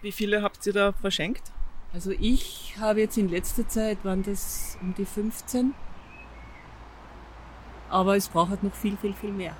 Wie 0.00 0.12
viele 0.12 0.42
habt 0.42 0.64
ihr 0.66 0.72
da 0.72 0.92
verschenkt? 0.92 1.53
Also 1.94 2.10
ich 2.10 2.74
habe 2.80 3.00
jetzt 3.00 3.16
in 3.16 3.28
letzter 3.28 3.68
Zeit, 3.68 4.04
waren 4.04 4.24
das 4.24 4.76
um 4.80 4.94
die 4.94 5.04
15. 5.04 5.72
Aber 7.88 8.16
es 8.16 8.28
braucht 8.28 8.50
halt 8.50 8.64
noch 8.64 8.74
viel, 8.74 8.96
viel, 8.96 9.14
viel 9.14 9.30
mehr. 9.30 9.56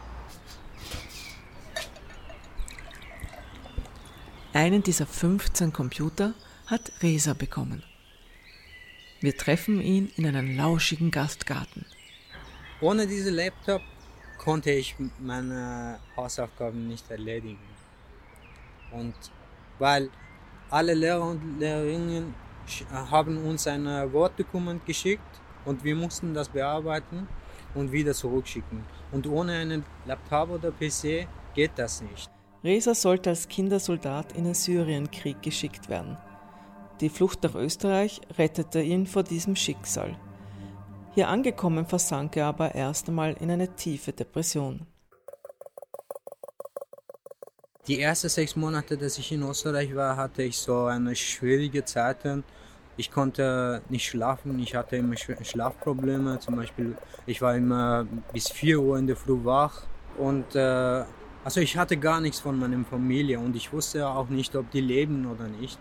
Einen 4.52 4.82
dieser 4.82 5.06
15 5.06 5.72
Computer 5.72 6.34
hat 6.66 6.90
Resa 7.02 7.34
bekommen. 7.34 7.84
Wir 9.20 9.36
treffen 9.36 9.80
ihn 9.80 10.10
in 10.16 10.26
einem 10.26 10.56
lauschigen 10.56 11.12
Gastgarten. 11.12 11.86
Ohne 12.80 13.06
diesen 13.06 13.34
Laptop 13.34 13.82
konnte 14.38 14.72
ich 14.72 14.96
meine 15.20 16.00
Hausaufgaben 16.16 16.88
nicht 16.88 17.08
erledigen. 17.12 17.58
Und 18.90 19.14
weil 19.78 20.10
alle 20.74 20.92
Lehrer 20.92 21.24
und 21.30 21.60
Lehrerinnen 21.60 22.34
haben 22.92 23.38
uns 23.46 23.68
ein 23.68 23.86
Word-Dokument 24.12 24.84
geschickt 24.84 25.40
und 25.64 25.84
wir 25.84 25.94
mussten 25.94 26.34
das 26.34 26.48
bearbeiten 26.48 27.28
und 27.76 27.92
wieder 27.92 28.12
zurückschicken. 28.12 28.84
Und 29.12 29.28
ohne 29.28 29.52
einen 29.52 29.84
Laptop 30.04 30.50
oder 30.50 30.72
PC 30.72 31.28
geht 31.54 31.72
das 31.76 32.02
nicht. 32.02 32.28
Reza 32.64 32.92
sollte 32.94 33.30
als 33.30 33.46
Kindersoldat 33.46 34.32
in 34.32 34.44
den 34.44 34.54
Syrienkrieg 34.54 35.40
geschickt 35.42 35.88
werden. 35.88 36.16
Die 37.00 37.08
Flucht 37.08 37.44
nach 37.44 37.54
Österreich 37.54 38.20
rettete 38.36 38.82
ihn 38.82 39.06
vor 39.06 39.22
diesem 39.22 39.54
Schicksal. 39.54 40.16
Hier 41.14 41.28
angekommen 41.28 41.86
versank 41.86 42.36
er 42.36 42.46
aber 42.46 42.74
erst 42.74 43.08
einmal 43.08 43.34
in 43.34 43.50
eine 43.50 43.76
tiefe 43.76 44.12
Depression. 44.12 44.86
Die 47.86 48.00
ersten 48.00 48.30
sechs 48.30 48.56
Monate, 48.56 48.96
dass 48.96 49.18
ich 49.18 49.30
in 49.30 49.42
Österreich 49.42 49.94
war, 49.94 50.16
hatte 50.16 50.42
ich 50.42 50.56
so 50.56 50.84
eine 50.84 51.14
schwierige 51.14 51.84
Zeit. 51.84 52.16
Ich 52.96 53.10
konnte 53.10 53.82
nicht 53.90 54.06
schlafen, 54.08 54.58
ich 54.58 54.74
hatte 54.74 54.96
immer 54.96 55.16
Schlafprobleme. 55.16 56.38
Zum 56.38 56.56
Beispiel, 56.56 56.96
ich 57.26 57.42
war 57.42 57.54
immer 57.54 58.06
bis 58.32 58.50
4 58.50 58.80
Uhr 58.80 58.98
in 58.98 59.06
der 59.06 59.16
Früh 59.16 59.44
wach. 59.44 59.82
Und 60.16 60.54
äh, 60.54 61.04
also 61.44 61.60
ich 61.60 61.76
hatte 61.76 61.98
gar 61.98 62.22
nichts 62.22 62.40
von 62.40 62.58
meiner 62.58 62.82
Familie 62.86 63.38
und 63.38 63.54
ich 63.54 63.70
wusste 63.70 64.08
auch 64.08 64.30
nicht, 64.30 64.56
ob 64.56 64.70
die 64.70 64.80
leben 64.80 65.26
oder 65.26 65.46
nicht. 65.46 65.78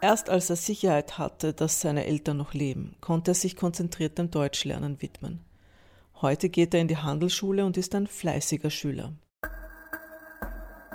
Erst 0.00 0.30
als 0.30 0.50
er 0.50 0.56
Sicherheit 0.56 1.18
hatte, 1.18 1.52
dass 1.52 1.80
seine 1.80 2.06
Eltern 2.06 2.36
noch 2.36 2.54
leben, 2.54 2.94
konnte 3.00 3.32
er 3.32 3.34
sich 3.34 3.56
konzentriert 3.56 4.18
dem 4.18 4.30
Deutschlernen 4.30 5.02
widmen. 5.02 5.40
Heute 6.20 6.48
geht 6.48 6.74
er 6.74 6.80
in 6.80 6.88
die 6.88 6.96
Handelsschule 6.96 7.66
und 7.66 7.76
ist 7.76 7.94
ein 7.96 8.06
fleißiger 8.06 8.70
Schüler. 8.70 9.14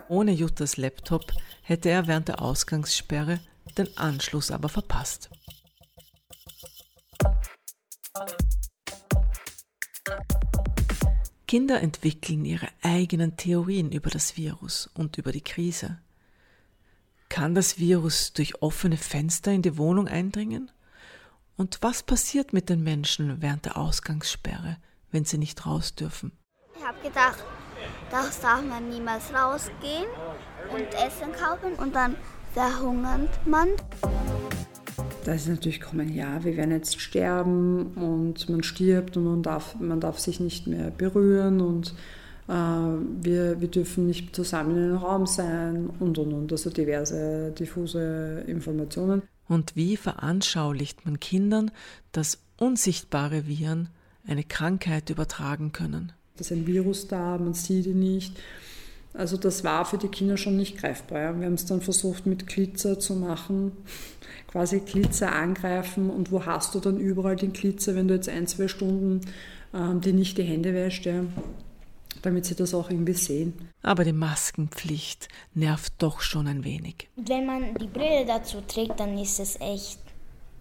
Ohne 0.08 0.32
Juttas 0.32 0.78
Laptop 0.78 1.34
hätte 1.64 1.90
er 1.90 2.08
während 2.08 2.28
der 2.28 2.42
Ausgangssperre 2.42 3.40
den 3.78 3.98
Anschluss 3.98 4.52
aber 4.52 4.70
verpasst. 4.70 5.30
Kinder 11.48 11.82
entwickeln 11.82 12.46
ihre 12.46 12.68
eigenen 12.82 13.38
Theorien 13.38 13.92
über 13.92 14.10
das 14.10 14.38
Virus 14.38 14.90
und 14.94 15.18
über 15.18 15.32
die 15.32 15.42
Krise. 15.42 16.00
Kann 17.30 17.56
das 17.56 17.80
Virus 17.80 18.34
durch 18.34 18.62
offene 18.62 18.98
Fenster 18.98 19.52
in 19.52 19.62
die 19.62 19.78
Wohnung 19.78 20.08
eindringen? 20.08 20.72
Und 21.58 21.80
was 21.82 22.04
passiert 22.04 22.54
mit 22.54 22.70
den 22.70 22.84
Menschen 22.84 23.42
während 23.42 23.66
der 23.66 23.78
Ausgangssperre, 23.78 24.78
wenn 25.12 25.26
sie 25.26 25.38
nicht 25.38 25.66
raus 25.66 25.96
dürfen? 25.96 26.32
Ich 26.78 26.84
habe 26.84 27.02
gedacht, 27.02 27.44
das 28.16 28.40
darf 28.40 28.64
man 28.64 28.88
niemals 28.88 29.26
rausgehen 29.34 30.08
und 30.72 30.88
Essen 30.94 31.34
kaufen 31.38 31.74
und 31.78 31.94
dann 31.94 32.16
verhungert 32.54 33.30
man. 33.46 33.68
Da 35.26 35.34
ist 35.34 35.50
natürlich 35.50 35.82
kommen, 35.82 36.14
ja, 36.14 36.42
wir 36.44 36.56
werden 36.56 36.72
jetzt 36.72 37.02
sterben 37.02 37.88
und 37.96 38.48
man 38.48 38.64
stirbt 38.64 39.18
und 39.18 39.26
man 39.26 39.44
darf, 39.44 39.76
man 39.80 40.00
darf 40.00 40.20
sich 40.20 40.40
nicht 40.40 40.66
mehr 40.66 40.92
berühren 40.92 41.60
und 41.60 41.94
äh, 42.48 42.54
wir, 42.54 43.60
wir 43.60 43.68
dürfen 43.68 44.08
nicht 44.08 44.34
zusammen 44.34 44.78
in 44.78 44.84
einem 44.84 44.98
Raum 44.98 45.26
sein 45.26 45.90
und 46.00 46.18
und 46.18 46.32
und. 46.32 46.52
Also 46.54 46.70
diverse 46.70 47.52
diffuse 47.52 48.46
Informationen. 48.48 49.24
Und 49.50 49.76
wie 49.76 49.98
veranschaulicht 49.98 51.06
man 51.06 51.20
Kindern, 51.20 51.70
dass 52.14 52.40
unsichtbare 52.58 53.46
Viren 53.46 53.90
eine 54.26 54.46
Krankheit 54.46 55.10
übertragen 55.10 55.74
können? 55.74 56.14
Da 56.36 56.42
ist 56.42 56.52
ein 56.52 56.68
Virus 56.68 57.08
da, 57.08 57.38
man 57.38 57.54
sieht 57.54 57.86
ihn 57.86 58.00
nicht. 58.00 58.38
Also 59.14 59.38
das 59.38 59.64
war 59.64 59.86
für 59.86 59.98
die 59.98 60.10
Kinder 60.10 60.36
schon 60.36 60.58
nicht 60.58 60.78
greifbar. 60.78 61.22
Ja. 61.22 61.40
Wir 61.40 61.46
haben 61.46 61.54
es 61.54 61.66
dann 61.66 61.82
versucht 61.82 62.26
mit 62.26 62.48
Glitzer 62.48 63.00
zu 63.00 63.16
machen, 63.16 63.72
quasi 64.48 64.80
Glitzer 64.80 65.32
angreifen 65.32 66.10
und 66.10 66.32
wo 66.32 66.46
hast 66.46 66.76
du 66.76 66.80
dann 66.80 67.00
überall 67.00 67.38
den 67.38 67.54
Glitzer, 67.54 67.96
wenn 67.96 68.10
du 68.10 68.16
jetzt 68.16 68.28
ein, 68.28 68.48
zwei 68.48 68.68
Stunden 68.68 69.22
ähm, 69.76 70.02
die 70.02 70.14
nicht 70.14 70.38
die 70.38 70.44
Hände 70.44 70.74
wäscht, 70.74 71.06
ja, 71.06 71.26
damit 72.22 72.46
sie 72.46 72.56
das 72.56 72.74
auch 72.74 72.90
irgendwie 72.90 73.14
sehen. 73.14 73.54
Aber 73.82 74.04
die 74.04 74.14
Maskenpflicht 74.14 75.28
nervt 75.54 75.94
doch 76.00 76.22
schon 76.22 76.48
ein 76.48 76.64
wenig. 76.64 77.10
Und 77.16 77.30
wenn 77.30 77.46
man 77.46 77.76
die 77.76 77.88
Brille 77.88 78.26
dazu 78.26 78.62
trägt, 78.68 79.00
dann 79.00 79.18
ist 79.18 79.40
es 79.40 79.60
echt 79.60 80.00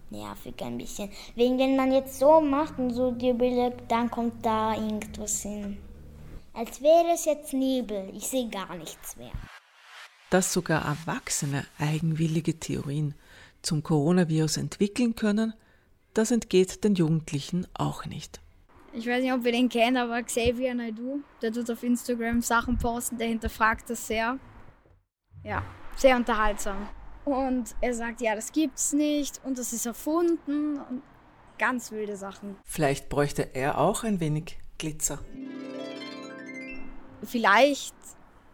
nervig 0.09 0.55
ein 0.61 0.77
bisschen. 0.77 1.09
Wegen 1.35 1.57
wenn 1.57 1.75
man 1.75 1.91
jetzt 1.91 2.19
so 2.19 2.41
macht 2.41 2.77
und 2.77 2.91
so 2.91 3.11
die 3.11 3.33
Brille, 3.33 3.75
dann 3.87 4.09
kommt 4.09 4.45
da 4.45 4.75
irgendwas 4.75 5.41
hin. 5.41 5.77
Als 6.53 6.81
wäre 6.81 7.13
es 7.13 7.25
jetzt 7.25 7.53
Nebel. 7.53 8.11
Ich 8.15 8.27
sehe 8.27 8.49
gar 8.49 8.75
nichts 8.75 9.17
mehr. 9.17 9.33
Dass 10.29 10.53
sogar 10.53 10.85
Erwachsene 10.85 11.65
eigenwillige 11.77 12.59
Theorien 12.59 13.13
zum 13.61 13.83
Coronavirus 13.83 14.57
entwickeln 14.57 15.15
können, 15.15 15.53
das 16.13 16.31
entgeht 16.31 16.83
den 16.83 16.95
Jugendlichen 16.95 17.67
auch 17.73 18.05
nicht. 18.05 18.39
Ich 18.93 19.05
weiß 19.05 19.21
nicht, 19.21 19.33
ob 19.33 19.45
ihr 19.45 19.51
den 19.51 19.67
kennt, 19.67 19.97
aber 19.97 20.23
Xavier 20.23 20.73
Naidu, 20.73 21.21
der 21.41 21.51
tut 21.51 21.69
auf 21.69 21.83
Instagram 21.83 22.41
Sachen 22.41 22.77
posten, 22.77 23.17
der 23.17 23.27
hinterfragt 23.27 23.89
das 23.89 24.07
sehr. 24.07 24.39
Ja, 25.43 25.61
sehr 25.97 26.15
unterhaltsam. 26.15 26.87
Und 27.25 27.75
er 27.81 27.93
sagt, 27.93 28.21
ja, 28.21 28.35
das 28.35 28.51
gibt's 28.51 28.93
nicht 28.93 29.41
und 29.43 29.57
das 29.57 29.73
ist 29.73 29.85
erfunden 29.85 30.77
und 30.77 31.01
ganz 31.57 31.91
wilde 31.91 32.15
Sachen. 32.15 32.55
Vielleicht 32.63 33.09
bräuchte 33.09 33.55
er 33.55 33.79
auch 33.79 34.03
ein 34.03 34.19
wenig 34.19 34.57
Glitzer. 34.77 35.19
Vielleicht 37.23 37.95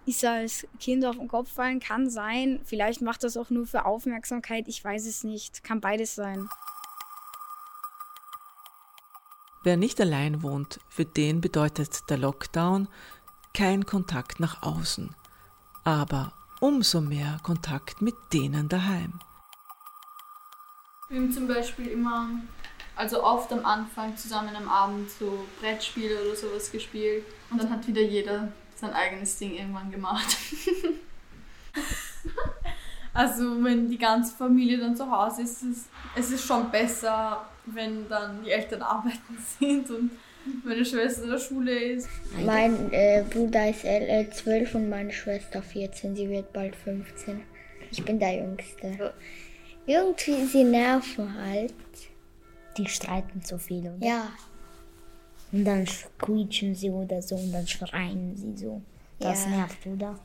ist 0.05 0.23
er 0.23 0.31
als 0.31 0.65
Kind 0.79 1.05
auf 1.05 1.17
den 1.17 1.27
Kopf 1.27 1.51
fallen, 1.51 1.79
kann 1.79 2.09
sein. 2.09 2.61
Vielleicht 2.63 3.01
macht 3.01 3.23
das 3.23 3.35
auch 3.37 3.49
nur 3.49 3.67
für 3.67 3.85
Aufmerksamkeit, 3.85 4.67
ich 4.67 4.83
weiß 4.83 5.05
es 5.05 5.23
nicht. 5.23 5.63
Kann 5.63 5.81
beides 5.81 6.15
sein. 6.15 6.47
Wer 9.63 9.77
nicht 9.77 10.01
allein 10.01 10.41
wohnt, 10.41 10.79
für 10.89 11.05
den 11.05 11.39
bedeutet 11.39 12.09
der 12.09 12.17
Lockdown 12.17 12.87
kein 13.53 13.85
Kontakt 13.85 14.39
nach 14.39 14.63
außen. 14.63 15.13
aber 15.83 16.33
umso 16.61 17.01
mehr 17.01 17.39
Kontakt 17.43 18.01
mit 18.01 18.15
denen 18.31 18.69
daheim. 18.69 19.19
Wir 21.09 21.19
haben 21.19 21.31
zum 21.33 21.47
Beispiel 21.47 21.87
immer, 21.87 22.29
also 22.95 23.23
oft 23.23 23.51
am 23.51 23.65
Anfang 23.65 24.15
zusammen 24.15 24.55
am 24.55 24.69
Abend 24.69 25.09
so 25.09 25.45
Brettspiele 25.59 26.21
oder 26.21 26.35
sowas 26.35 26.71
gespielt 26.71 27.25
und 27.49 27.61
dann 27.61 27.69
hat 27.69 27.85
wieder 27.87 28.01
jeder 28.01 28.53
sein 28.75 28.93
eigenes 28.93 29.37
Ding 29.37 29.55
irgendwann 29.55 29.91
gemacht. 29.91 30.37
also 33.13 33.63
wenn 33.63 33.89
die 33.89 33.97
ganze 33.97 34.35
Familie 34.35 34.77
dann 34.77 34.95
zu 34.95 35.09
Hause 35.09 35.41
ist, 35.41 35.63
ist 35.63 35.89
es 36.15 36.31
ist 36.31 36.45
schon 36.45 36.69
besser, 36.69 37.45
wenn 37.65 38.07
dann 38.07 38.43
die 38.43 38.51
Eltern 38.51 38.83
arbeiten 38.83 39.37
sind 39.59 39.89
und 39.89 40.11
meine 40.63 40.83
Schwester 40.85 41.23
in 41.23 41.29
der 41.29 41.37
Schule 41.39 41.71
ist. 41.71 42.09
Mein 42.45 42.91
äh, 42.91 43.23
Bruder 43.29 43.69
ist 43.69 43.83
äh, 43.85 44.27
12 44.29 44.75
und 44.75 44.89
meine 44.89 45.11
Schwester 45.11 45.61
14. 45.61 46.15
Sie 46.15 46.29
wird 46.29 46.51
bald 46.53 46.75
15. 46.75 47.41
Ich 47.91 48.03
bin 48.03 48.19
der 48.19 48.35
Jüngste. 48.35 49.13
Irgendwie, 49.85 50.45
sie 50.45 50.63
nerven 50.63 51.33
halt. 51.41 51.73
Die 52.77 52.87
streiten 52.87 53.41
zu 53.43 53.57
viel, 53.57 53.81
oder? 53.81 54.05
Ja. 54.05 54.29
Und 55.51 55.65
dann 55.65 55.85
quietschen 56.17 56.73
sie 56.75 56.89
oder 56.89 57.21
so 57.21 57.35
und 57.35 57.51
dann 57.51 57.67
schreien 57.67 58.35
sie 58.37 58.55
so. 58.55 58.81
Das 59.19 59.43
Ja. 59.45 59.51
nervt, 59.51 59.85
oder? 59.85 60.17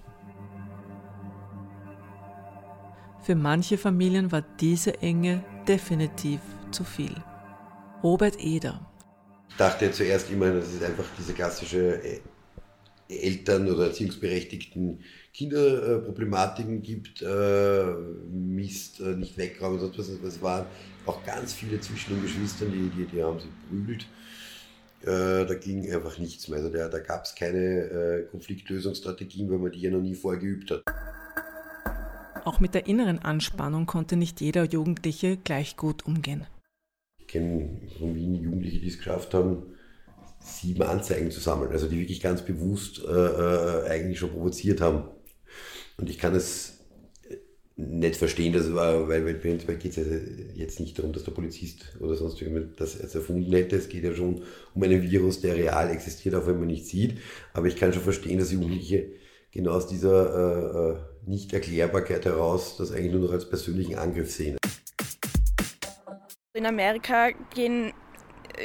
Für 3.23 3.35
manche 3.35 3.77
Familien 3.77 4.31
war 4.31 4.43
diese 4.61 5.03
Enge 5.03 5.43
definitiv 5.67 6.41
zu 6.71 6.85
viel. 6.85 7.15
Robert 8.03 8.37
Eder, 8.39 8.81
dachte 9.57 9.91
zuerst 9.91 10.31
immer, 10.31 10.53
dass 10.53 10.73
es 10.73 10.83
einfach 10.83 11.05
diese 11.19 11.33
klassische 11.33 12.03
äh, 12.03 12.21
Eltern- 13.09 13.71
oder 13.71 13.87
erziehungsberechtigten 13.87 15.01
Kinderproblematiken 15.33 16.83
gibt, 16.83 17.23
äh, 17.23 17.85
Mist, 18.31 19.01
äh, 19.01 19.17
nicht 19.17 19.39
wegräumen, 19.39 19.79
sonst 19.79 19.99
was. 19.99 20.09
Es 20.09 20.43
waren 20.43 20.67
auch 21.05 21.25
ganz 21.25 21.53
viele 21.53 21.81
zwischen 21.81 22.15
den 22.15 22.23
Geschwistern, 22.23 22.73
die, 22.73 22.91
die, 22.97 23.07
die 23.07 23.23
haben 23.23 23.39
sich 23.39 23.51
prügelt. 23.69 24.07
Äh, 25.03 25.47
da 25.47 25.55
ging 25.55 25.91
einfach 25.93 26.19
nichts 26.19 26.49
mehr. 26.49 26.59
Also 26.59 26.71
da, 26.71 26.89
da 26.89 26.99
gab 26.99 27.25
es 27.25 27.35
keine 27.35 27.59
äh, 27.59 28.23
Konfliktlösungsstrategien, 28.31 29.49
weil 29.51 29.59
man 29.59 29.71
die 29.71 29.81
ja 29.81 29.91
noch 29.91 30.01
nie 30.01 30.15
vorher 30.15 30.41
geübt 30.41 30.71
hat. 30.71 30.83
auch 32.45 32.61
mit 32.61 32.75
der 32.75 32.87
inneren 32.87 33.21
Anspannung 33.21 33.87
konnte 33.87 34.17
nicht 34.17 34.41
jeder 34.41 34.65
Jugendliche 34.65 35.37
gleich 35.37 35.77
gut 35.77 36.07
umgehen. 36.07 36.47
Kenne 37.37 37.69
von 37.99 38.15
Wien 38.15 38.35
Jugendliche, 38.35 38.81
die 38.81 38.89
es 38.89 38.99
geschafft 38.99 39.35
haben, 39.35 39.75
sieben 40.41 40.83
Anzeigen 40.83 41.31
zu 41.31 41.41
sammeln, 41.41 41.73
also 41.73 41.89
die 41.89 42.01
wirklich 42.01 42.21
ganz 42.21 42.43
bewusst 42.43 43.03
äh, 43.05 43.11
äh, 43.11 43.89
eigentlich 43.89 44.19
schon 44.19 44.31
provoziert 44.31 44.81
haben. 44.81 45.05
Und 45.99 46.11
ich 46.11 46.19
kann 46.19 46.35
es 46.35 46.77
nicht 47.79 48.17
verstehen, 48.17 48.55
das 48.55 48.73
war, 48.73 49.07
weil, 49.09 49.25
weil 49.27 49.35
prinzipiell 49.35 49.77
geht 49.77 49.97
es 49.97 49.97
ja 49.99 50.05
jetzt 50.55 50.81
nicht 50.81 50.99
darum, 50.99 51.13
dass 51.13 51.25
der 51.25 51.33
Polizist 51.33 51.95
oder 52.01 52.15
sonst 52.15 52.41
jemand 52.41 52.81
das 52.81 52.99
jetzt 52.99 53.15
erfunden 53.15 53.53
hätte. 53.53 53.77
Es 53.77 53.89
geht 53.89 54.05
ja 54.05 54.15
schon 54.15 54.43
um 54.75 54.83
einen 54.83 55.03
Virus, 55.03 55.43
der 55.43 55.57
real 55.57 55.91
existiert, 55.91 56.35
auch 56.35 56.47
wenn 56.47 56.59
man 56.59 56.69
nicht 56.69 56.87
sieht. 56.87 57.19
Aber 57.53 57.67
ich 57.67 57.77
kann 57.77 57.93
schon 57.93 58.03
verstehen, 58.03 58.39
dass 58.39 58.51
Jugendliche 58.51 59.11
genau 59.51 59.73
aus 59.73 59.89
dieser 59.89 60.25
äh, 60.35 60.93
äh, 60.93 60.97
Nicht-Erklärbarkeit 61.27 62.25
heraus 62.25 62.77
das 62.79 62.93
eigentlich 62.93 63.13
nur 63.13 63.23
noch 63.23 63.33
als 63.33 63.49
persönlichen 63.49 63.97
Angriff 63.97 64.31
sehen. 64.31 64.57
In 66.57 66.65
Amerika 66.65 67.33
gehen 67.55 67.93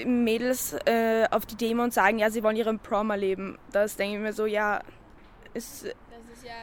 Mädels 0.06 0.74
äh, 0.86 1.28
auf 1.30 1.46
die 1.46 1.56
Demo 1.56 1.84
und 1.84 1.94
sagen, 1.94 2.20
ja, 2.20 2.30
sie 2.30 2.42
wollen 2.42 2.56
ihren 2.56 2.80
Prom 2.80 3.10
erleben. 3.10 3.58
Das 3.74 3.98
denke 3.98 4.16
ich 4.16 4.22
mir 4.22 4.32
so, 4.32 4.46
ja, 4.46 4.82
ist 5.54 5.94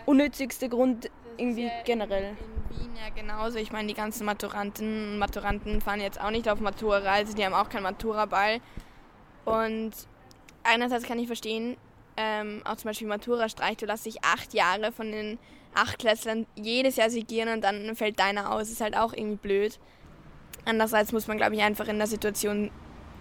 unnötigste 0.06 0.70
Grund 0.70 1.11
irgendwie 1.37 1.70
generell. 1.85 2.35
In 2.70 2.80
Wien 2.80 2.97
ja 2.97 3.11
genauso. 3.14 3.58
Ich 3.58 3.73
meine, 3.73 3.88
die 3.88 3.94
ganzen 3.94 4.25
Maturanten 4.25 5.12
und 5.12 5.18
Maturanten 5.18 5.83
fahren 5.83 6.00
jetzt 6.00 6.18
auch 6.18 6.31
nicht 6.31 6.48
auf 6.48 6.61
Matura-Reise, 6.61 7.35
die 7.35 7.44
haben 7.44 7.53
auch 7.53 7.68
keinen 7.68 7.83
Matura-Ball. 7.83 8.61
Und 9.44 9.92
einerseits 10.64 11.05
kann 11.05 11.18
ich 11.18 11.26
verstehen, 11.26 11.76
ähm, 12.16 12.62
auch 12.64 12.76
zum 12.76 12.88
Beispiel 12.88 13.07
Matura-Streich, 13.07 13.76
du 13.76 13.85
lässt 13.85 14.07
dich 14.07 14.24
acht 14.24 14.55
Jahre 14.55 14.92
von 14.92 15.12
den 15.12 15.38
Achtklässlern 15.74 16.46
jedes 16.57 16.96
Jahr 16.96 17.11
sigieren 17.11 17.50
und 17.50 17.62
dann 17.62 17.94
fällt 17.96 18.18
deiner 18.18 18.50
aus. 18.50 18.70
Ist 18.70 18.81
halt 18.81 18.96
auch 18.96 19.12
irgendwie 19.12 19.37
blöd. 19.37 19.79
Andererseits 20.68 21.12
muss 21.12 21.26
man, 21.26 21.38
glaube 21.38 21.54
ich, 21.54 21.62
einfach 21.62 21.88
in 21.88 21.96
der 21.96 22.07
Situation 22.07 22.70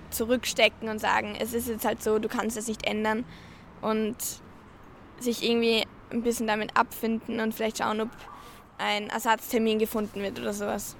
zurückstecken 0.10 0.90
und 0.90 1.00
sagen, 1.00 1.34
es 1.40 1.54
ist 1.54 1.70
jetzt 1.70 1.86
halt 1.86 2.04
so, 2.04 2.20
du 2.20 2.28
kannst 2.28 2.58
es 2.58 2.68
nicht 2.68 2.86
ändern 2.86 3.24
und 3.82 4.18
sich 5.22 5.44
irgendwie 5.44 5.86
ein 6.10 6.24
bisschen 6.24 6.46
damit 6.46 6.76
abfinden 6.76 7.40
und 7.40 7.54
vielleicht 7.54 7.78
schauen, 7.78 8.02
ob 8.02 8.10
ein 8.78 9.10
Ersatztermin 9.10 9.80
gefunden 9.80 10.22
wird 10.22 10.38
oder 10.38 10.54
sowas. 10.54 10.98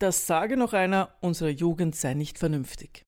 Das 0.00 0.26
sage 0.26 0.56
noch 0.56 0.72
einer, 0.72 1.14
unsere 1.20 1.50
Jugend 1.50 1.94
sei 1.94 2.14
nicht 2.14 2.36
vernünftig. 2.36 3.04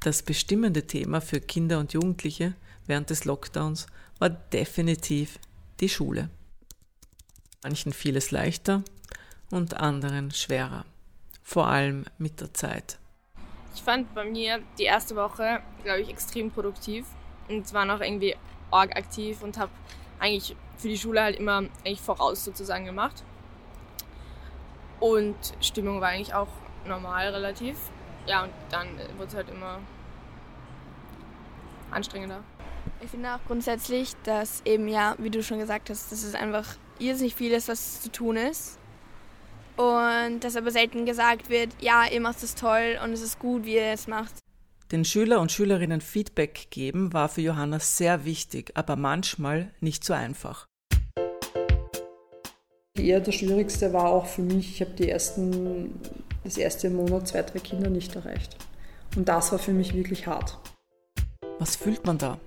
Das 0.00 0.24
bestimmende 0.24 0.88
Thema 0.88 1.20
für 1.20 1.40
Kinder 1.40 1.78
und 1.78 1.92
Jugendliche 1.92 2.54
während 2.86 3.10
des 3.10 3.26
Lockdowns 3.26 3.86
war 4.18 4.30
definitiv 4.30 5.38
die 5.78 5.88
Schule. 5.88 6.30
Manchen 7.62 7.92
fiel 7.92 8.16
es 8.16 8.30
leichter 8.30 8.82
und 9.50 9.74
anderen 9.74 10.30
schwerer, 10.30 10.84
vor 11.42 11.66
allem 11.66 12.04
mit 12.18 12.40
der 12.40 12.52
Zeit. 12.54 12.98
Ich 13.74 13.82
fand 13.82 14.14
bei 14.14 14.24
mir 14.24 14.60
die 14.78 14.84
erste 14.84 15.16
Woche, 15.16 15.60
glaube 15.82 16.00
ich, 16.00 16.08
extrem 16.08 16.50
produktiv 16.50 17.06
und 17.48 17.72
war 17.72 17.84
noch 17.84 18.00
irgendwie 18.00 18.36
arg 18.70 18.96
aktiv 18.96 19.42
und 19.42 19.58
habe 19.58 19.70
eigentlich 20.18 20.56
für 20.78 20.88
die 20.88 20.98
Schule 20.98 21.22
halt 21.22 21.36
immer 21.36 21.58
eigentlich 21.58 22.00
voraus 22.00 22.44
sozusagen 22.44 22.84
gemacht. 22.84 23.22
Und 25.00 25.36
Stimmung 25.60 26.00
war 26.00 26.08
eigentlich 26.08 26.34
auch 26.34 26.48
normal 26.86 27.28
relativ. 27.28 27.76
Ja, 28.26 28.44
und 28.44 28.52
dann 28.70 28.88
wurde 29.16 29.28
es 29.28 29.34
halt 29.34 29.50
immer 29.50 29.78
anstrengender. 31.90 32.42
Ich 33.02 33.10
finde 33.10 33.34
auch 33.34 33.40
grundsätzlich, 33.46 34.12
dass 34.24 34.62
eben 34.64 34.88
ja, 34.88 35.14
wie 35.18 35.30
du 35.30 35.42
schon 35.42 35.58
gesagt 35.58 35.90
hast, 35.90 36.10
dass 36.10 36.24
es 36.24 36.34
einfach 36.34 36.76
irrsinnig 36.98 37.34
viel 37.34 37.52
ist, 37.52 37.68
was 37.68 38.00
zu 38.00 38.10
tun 38.10 38.36
ist. 38.36 38.78
Und 39.76 40.40
dass 40.40 40.56
aber 40.56 40.70
selten 40.70 41.04
gesagt 41.04 41.50
wird, 41.50 41.70
ja, 41.80 42.04
ihr 42.10 42.20
macht 42.20 42.42
es 42.42 42.54
toll 42.54 42.98
und 43.04 43.12
es 43.12 43.20
ist 43.20 43.38
gut, 43.38 43.66
wie 43.66 43.74
ihr 43.74 43.92
es 43.92 44.06
macht. 44.06 44.34
Den 44.90 45.04
Schüler 45.04 45.40
und 45.40 45.52
Schülerinnen 45.52 46.00
Feedback 46.00 46.68
geben 46.70 47.12
war 47.12 47.28
für 47.28 47.42
Johanna 47.42 47.80
sehr 47.80 48.24
wichtig, 48.24 48.70
aber 48.74 48.96
manchmal 48.96 49.74
nicht 49.80 50.04
so 50.04 50.14
einfach. 50.14 50.66
Eher 52.96 53.20
das 53.20 53.34
Schwierigste 53.34 53.92
war 53.92 54.06
auch 54.06 54.26
für 54.26 54.42
mich, 54.42 54.70
ich 54.70 54.80
habe 54.80 54.92
die 54.92 55.10
ersten, 55.10 56.00
das 56.44 56.56
erste 56.56 56.88
Monat 56.88 57.28
zwei, 57.28 57.42
drei 57.42 57.58
Kinder 57.58 57.90
nicht 57.90 58.16
erreicht. 58.16 58.56
Und 59.16 59.28
das 59.28 59.52
war 59.52 59.58
für 59.58 59.72
mich 59.72 59.94
wirklich 59.94 60.26
hart. 60.26 60.58
Was 61.58 61.76
fühlt 61.76 62.06
man 62.06 62.16
da? 62.16 62.38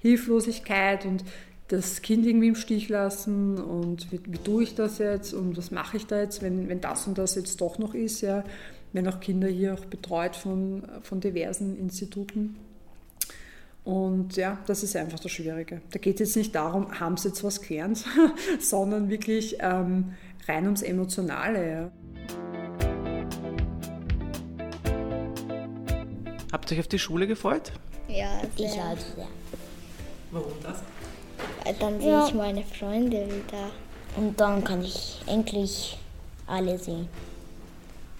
Hilflosigkeit 0.00 1.04
und 1.04 1.24
das 1.68 2.00
Kind 2.00 2.26
irgendwie 2.26 2.48
im 2.48 2.54
Stich 2.54 2.88
lassen 2.88 3.58
und 3.58 4.10
wie, 4.10 4.20
wie 4.26 4.38
tue 4.38 4.62
ich 4.62 4.74
das 4.74 4.98
jetzt 4.98 5.34
und 5.34 5.56
was 5.56 5.70
mache 5.70 5.98
ich 5.98 6.06
da 6.06 6.20
jetzt, 6.20 6.42
wenn, 6.42 6.68
wenn 6.68 6.80
das 6.80 7.06
und 7.06 7.18
das 7.18 7.34
jetzt 7.34 7.60
doch 7.60 7.78
noch 7.78 7.94
ist. 7.94 8.22
Ja. 8.22 8.42
Haben 8.96 9.06
auch 9.06 9.20
Kinder 9.20 9.48
hier 9.48 9.74
auch 9.74 9.84
betreut 9.84 10.34
von, 10.34 10.82
von 11.02 11.20
diversen 11.20 11.78
Instituten. 11.78 12.56
Und 13.84 14.36
ja, 14.36 14.58
das 14.66 14.82
ist 14.82 14.96
einfach 14.96 15.20
das 15.20 15.30
Schwierige. 15.30 15.82
Da 15.92 15.98
geht 15.98 16.20
es 16.20 16.30
jetzt 16.30 16.36
nicht 16.36 16.54
darum, 16.54 16.98
haben 16.98 17.16
sie 17.16 17.28
jetzt 17.28 17.44
was 17.44 17.60
gelernt, 17.60 18.04
sondern 18.60 19.08
wirklich 19.08 19.58
ähm, 19.60 20.14
rein 20.46 20.64
ums 20.64 20.82
Emotionale. 20.82 21.70
Ja. 21.70 21.90
Habt 26.50 26.70
ihr 26.70 26.76
euch 26.76 26.80
auf 26.80 26.88
die 26.88 26.98
Schule 26.98 27.26
gefreut? 27.26 27.72
Ja, 28.08 28.40
Ich 28.56 28.70
sehr. 28.70 28.84
halt 28.88 29.00
sehr. 29.00 29.26
Warum 30.30 30.52
das? 30.62 30.82
Weil 31.64 31.74
Dann 31.74 32.00
sehe 32.00 32.10
Ja. 32.10 32.26
ich 32.26 32.34
meine 32.34 32.62
Freunde 32.62 33.26
wieder. 33.26 33.70
Und 34.16 34.38
dann 34.40 34.64
kann 34.64 34.82
ich 34.82 35.20
endlich 35.26 35.98
alle 36.46 36.78
sehen. 36.78 37.08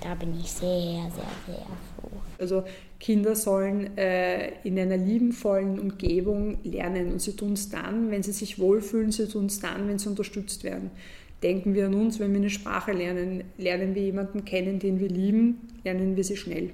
Da 0.01 0.15
bin 0.15 0.39
ich 0.39 0.51
sehr, 0.51 1.11
sehr, 1.11 1.11
sehr 1.47 1.57
froh. 1.97 2.11
Also 2.39 2.63
Kinder 3.01 3.35
sollen 3.35 3.97
äh, 3.99 4.53
in 4.63 4.79
einer 4.79 4.97
liebenvollen 4.97 5.81
Umgebung 5.81 6.59
lernen 6.63 7.13
und 7.13 7.21
sie 7.21 7.35
tun 7.35 7.55
es 7.55 7.69
dann, 7.69 8.11
wenn 8.11 8.23
sie 8.23 8.33
sich 8.33 8.59
wohlfühlen, 8.61 9.11
sie 9.11 9.27
tun 9.29 9.47
es 9.47 9.59
dann, 9.61 9.89
wenn 9.89 9.99
sie 9.99 10.09
unterstützt 10.09 10.63
werden. 10.63 10.91
Denken 11.43 11.75
wir 11.75 11.87
an 11.87 11.95
uns, 11.95 12.19
wenn 12.21 12.33
wir 12.33 12.39
eine 12.39 12.51
Sprache 12.51 12.93
lernen, 12.93 13.45
lernen 13.59 13.95
wir 13.95 14.03
jemanden 14.03 14.45
kennen, 14.45 14.79
den 14.79 15.01
wir 15.01 15.09
lieben, 15.09 15.69
lernen 15.85 16.17
wir 16.17 16.25
sie 16.25 16.37
schnell. 16.37 16.71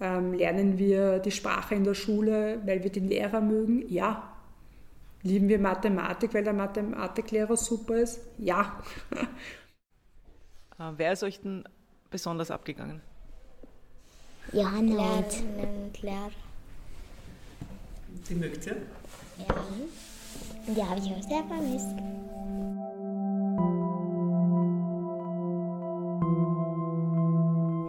Ähm, 0.00 0.34
lernen 0.34 0.78
wir 0.78 1.18
die 1.18 1.30
Sprache 1.30 1.74
in 1.74 1.84
der 1.84 1.94
Schule, 1.94 2.60
weil 2.64 2.82
wir 2.82 2.90
den 2.90 3.08
Lehrer 3.08 3.40
mögen? 3.40 3.84
Ja. 3.88 4.29
Lieben 5.22 5.48
wir 5.48 5.58
Mathematik, 5.58 6.32
weil 6.32 6.44
der 6.44 6.54
Mathematiklehrer 6.54 7.56
super 7.56 7.96
ist? 7.96 8.20
Ja. 8.38 8.82
Äh, 10.78 10.92
wer 10.96 11.12
ist 11.12 11.22
euch 11.22 11.40
denn 11.42 11.64
besonders 12.10 12.50
abgegangen? 12.50 13.02
Johanna 14.52 15.18
und 15.18 16.02
Lehrer. 16.02 16.30
Die 18.28 18.34
mögt 18.34 18.66
ihr? 18.66 18.76
Ja. 19.46 19.54
Und 20.66 20.76
die 20.76 20.82
habe 20.82 20.98
ich 20.98 21.12
auch 21.12 21.22
sehr 21.22 21.44
vermisst. 21.44 21.96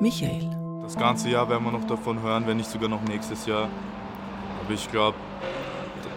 Michael. 0.02 0.50
Das 0.84 0.98
ganze 0.98 1.30
Jahr 1.30 1.48
werden 1.48 1.64
wir 1.64 1.72
noch 1.72 1.88
davon 1.88 2.22
hören, 2.22 2.46
wenn 2.46 2.58
nicht 2.58 2.70
sogar 2.70 2.90
noch 2.90 3.04
nächstes 3.04 3.46
Jahr. 3.46 3.70
Aber 4.64 4.74
ich 4.74 4.92
glaube, 4.92 5.16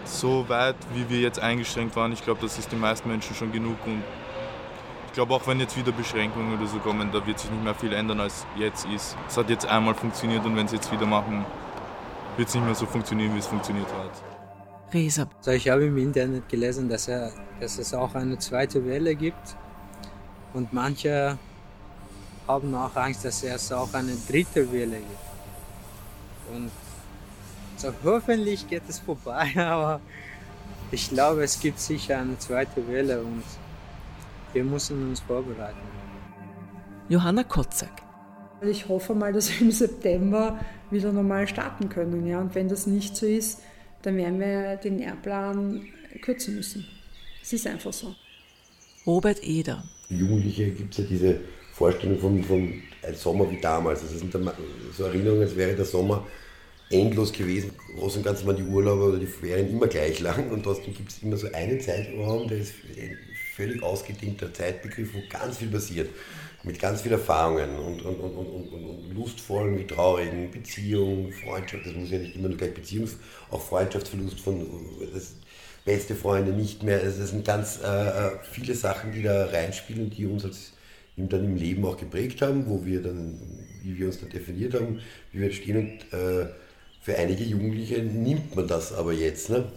so 0.07 0.47
weit, 0.49 0.75
wie 0.93 1.09
wir 1.09 1.19
jetzt 1.19 1.39
eingeschränkt 1.39 1.95
waren, 1.95 2.11
ich 2.11 2.23
glaube, 2.23 2.41
das 2.41 2.57
ist 2.57 2.71
den 2.71 2.79
meisten 2.79 3.09
Menschen 3.09 3.35
schon 3.35 3.51
genug. 3.51 3.77
Und 3.85 4.03
ich 5.07 5.13
glaube, 5.13 5.33
auch 5.33 5.47
wenn 5.47 5.59
jetzt 5.59 5.77
wieder 5.77 5.91
Beschränkungen 5.91 6.57
oder 6.57 6.67
so 6.67 6.77
kommen, 6.79 7.11
da 7.11 7.25
wird 7.25 7.39
sich 7.39 7.49
nicht 7.49 7.63
mehr 7.63 7.75
viel 7.75 7.93
ändern, 7.93 8.19
als 8.19 8.45
jetzt 8.57 8.85
ist. 8.87 9.15
Es 9.27 9.37
hat 9.37 9.49
jetzt 9.49 9.65
einmal 9.65 9.95
funktioniert 9.95 10.45
und 10.45 10.55
wenn 10.55 10.67
sie 10.67 10.75
jetzt 10.75 10.91
wieder 10.91 11.05
machen, 11.05 11.45
wird 12.37 12.49
es 12.49 12.55
nicht 12.55 12.65
mehr 12.65 12.75
so 12.75 12.85
funktionieren, 12.85 13.33
wie 13.33 13.39
es 13.39 13.47
funktioniert 13.47 13.87
hat. 13.87 14.11
Resa. 14.93 15.27
So, 15.41 15.51
ich 15.51 15.67
habe 15.69 15.85
im 15.85 15.97
Internet 15.97 16.47
gelesen, 16.47 16.89
dass, 16.89 17.07
er, 17.07 17.31
dass 17.59 17.77
es 17.77 17.93
auch 17.93 18.13
eine 18.15 18.37
zweite 18.37 18.85
Welle 18.85 19.15
gibt. 19.15 19.55
Und 20.53 20.71
manche 20.71 21.37
haben 22.47 22.75
auch 22.75 22.95
Angst, 22.95 23.25
dass 23.25 23.43
es 23.43 23.71
auch 23.71 23.93
eine 23.93 24.15
dritte 24.27 24.71
Welle 24.71 24.97
gibt. 24.97 26.55
Und 26.55 26.71
so 27.77 27.93
hoffentlich 28.03 28.67
geht 28.67 28.83
es 28.87 28.99
vorbei, 28.99 29.51
aber 29.55 30.01
ich 30.91 31.09
glaube, 31.09 31.43
es 31.43 31.59
gibt 31.59 31.79
sicher 31.79 32.19
eine 32.19 32.37
zweite 32.37 32.87
Welle 32.87 33.21
und 33.21 33.43
wir 34.53 34.63
müssen 34.63 35.09
uns 35.09 35.19
vorbereiten. 35.19 35.77
Johanna 37.09 37.43
Kotzak. 37.43 38.01
Ich 38.61 38.87
hoffe 38.87 39.13
mal, 39.13 39.33
dass 39.33 39.51
wir 39.51 39.61
im 39.61 39.71
September 39.71 40.59
wieder 40.89 41.11
normal 41.11 41.47
starten 41.47 41.89
können. 41.89 42.25
Ja? 42.25 42.39
Und 42.39 42.55
wenn 42.55 42.69
das 42.69 42.87
nicht 42.87 43.15
so 43.15 43.25
ist, 43.25 43.61
dann 44.01 44.17
werden 44.17 44.39
wir 44.39 44.77
den 44.77 44.99
Lehrplan 44.99 45.85
kürzen 46.21 46.55
müssen. 46.55 46.85
Es 47.41 47.53
ist 47.53 47.67
einfach 47.67 47.93
so. 47.93 48.15
Robert 49.05 49.43
Eder. 49.43 49.83
Jugendliche 50.09 50.71
gibt 50.71 50.93
es 50.93 50.99
ja 50.99 51.03
diese 51.03 51.39
Vorstellung 51.73 52.17
von, 52.19 52.43
von 52.43 52.81
einem 53.03 53.15
Sommer 53.15 53.49
wie 53.51 53.59
damals. 53.59 54.01
Es 54.03 54.19
sind 54.19 54.31
so 54.31 55.03
Erinnerungen, 55.03 55.43
als 55.43 55.55
wäre 55.55 55.75
der 55.75 55.85
Sommer 55.85 56.25
endlos 56.89 57.33
gewesen. 57.33 57.71
Im 57.89 57.99
Großen 57.99 58.19
und 58.19 58.25
Ganzen 58.25 58.47
waren 58.47 58.57
die 58.57 58.63
Urlaube 58.63 59.03
oder 59.03 59.17
die 59.17 59.25
Ferien 59.25 59.69
immer 59.69 59.87
gleich 59.87 60.19
lang 60.19 60.51
und 60.51 60.63
trotzdem 60.63 60.93
gibt 60.93 61.11
es 61.11 61.23
immer 61.23 61.37
so 61.37 61.51
einen 61.51 61.79
Zeitraum, 61.79 62.47
der 62.47 62.59
ist 62.59 62.73
ein 62.97 63.17
völlig 63.55 63.81
ausgedehnter 63.81 64.53
Zeitbegriff, 64.53 65.13
wo 65.13 65.19
ganz 65.29 65.57
viel 65.57 65.69
passiert. 65.69 66.09
Mit 66.63 66.79
ganz 66.79 67.01
vielen 67.01 67.13
Erfahrungen 67.13 67.77
und, 67.77 68.01
und, 68.01 68.19
und, 68.19 68.33
und, 68.33 68.67
und 68.73 69.13
lustvollen 69.13 69.77
wie 69.77 69.85
traurigen, 69.85 70.49
Beziehungen, 70.49 71.31
Freundschaft, 71.31 71.85
das 71.85 71.93
muss 71.93 72.09
ja 72.09 72.17
nicht 72.17 72.35
immer 72.35 72.49
nur 72.49 72.57
gleich 72.57 72.73
Beziehung, 72.73 73.07
auch 73.51 73.61
Freundschaftsverlust 73.61 74.39
von 74.39 74.65
das 75.13 75.35
beste 75.85 76.15
Freunde 76.15 76.53
nicht 76.53 76.81
mehr. 76.81 77.01
Also 77.01 77.21
das 77.21 77.29
sind 77.29 77.45
ganz 77.45 77.79
äh, 77.83 78.31
viele 78.51 78.73
Sachen, 78.73 79.11
die 79.11 79.21
da 79.21 79.45
reinspielen, 79.45 80.09
die 80.09 80.25
uns 80.25 80.43
als 80.43 80.71
dann 81.17 81.45
im 81.45 81.55
Leben 81.55 81.85
auch 81.85 81.97
geprägt 81.97 82.41
haben, 82.41 82.65
wo 82.67 82.83
wir 82.83 83.01
dann, 83.01 83.39
wie 83.83 83.97
wir 83.97 84.07
uns 84.07 84.19
dann 84.19 84.29
definiert 84.29 84.73
haben, 84.73 84.99
wie 85.31 85.41
wir 85.41 85.51
stehen 85.51 85.77
und 85.77 86.19
äh, 86.19 86.47
für 87.05 87.15
einige 87.15 87.43
Jugendliche 87.43 88.01
nimmt 88.01 88.55
man 88.55 88.67
das 88.67 88.91
aber 88.91 89.13
jetzt. 89.13 89.51
Ne? 89.51 89.71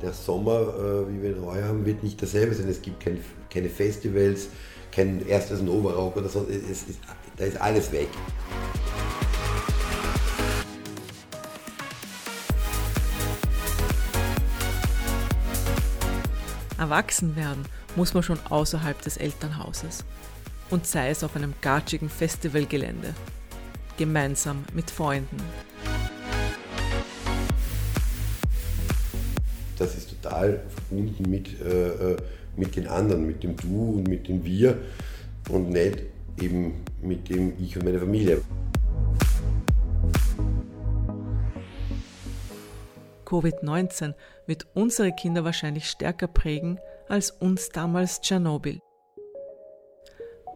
Der 0.00 0.12
Sommer, 0.12 0.60
äh, 0.60 1.12
wie 1.12 1.20
wir 1.20 1.30
ihn 1.30 1.44
heuer 1.44 1.66
haben, 1.66 1.84
wird 1.84 2.04
nicht 2.04 2.22
dasselbe 2.22 2.54
sein. 2.54 2.68
Es 2.68 2.80
gibt 2.80 3.00
kein, 3.00 3.18
keine 3.52 3.68
Festivals, 3.68 4.50
kein 4.92 5.26
erstes 5.26 5.60
Novarock 5.60 6.18
oder 6.18 6.28
so. 6.28 6.46
Es 6.48 6.84
ist, 6.84 7.00
da 7.36 7.44
ist 7.46 7.60
alles 7.60 7.90
weg. 7.90 8.06
Erwachsen 16.78 17.34
werden 17.34 17.64
muss 17.96 18.14
man 18.14 18.22
schon 18.22 18.38
außerhalb 18.48 19.02
des 19.02 19.16
Elternhauses. 19.16 20.04
Und 20.70 20.86
sei 20.86 21.10
es 21.10 21.24
auf 21.24 21.34
einem 21.34 21.54
gatschigen 21.60 22.08
Festivalgelände. 22.08 23.14
Gemeinsam 23.96 24.64
mit 24.72 24.90
Freunden. 24.90 25.36
Das 29.78 29.96
ist 29.96 30.10
total 30.10 30.62
verbunden 30.68 31.28
mit, 31.28 31.60
äh, 31.60 32.16
mit 32.56 32.76
den 32.76 32.86
anderen, 32.86 33.26
mit 33.26 33.42
dem 33.42 33.56
Du 33.56 33.96
und 33.96 34.08
mit 34.08 34.28
dem 34.28 34.44
Wir 34.44 34.78
und 35.48 35.70
nicht 35.70 36.02
eben 36.40 36.84
mit 37.02 37.28
dem 37.28 37.54
Ich 37.58 37.76
und 37.76 37.84
meine 37.84 37.98
Familie. 37.98 38.40
Covid-19 43.24 44.14
wird 44.46 44.66
unsere 44.74 45.12
Kinder 45.12 45.44
wahrscheinlich 45.44 45.88
stärker 45.88 46.26
prägen 46.26 46.78
als 47.08 47.30
uns 47.30 47.70
damals 47.70 48.20
Tschernobyl. 48.20 48.80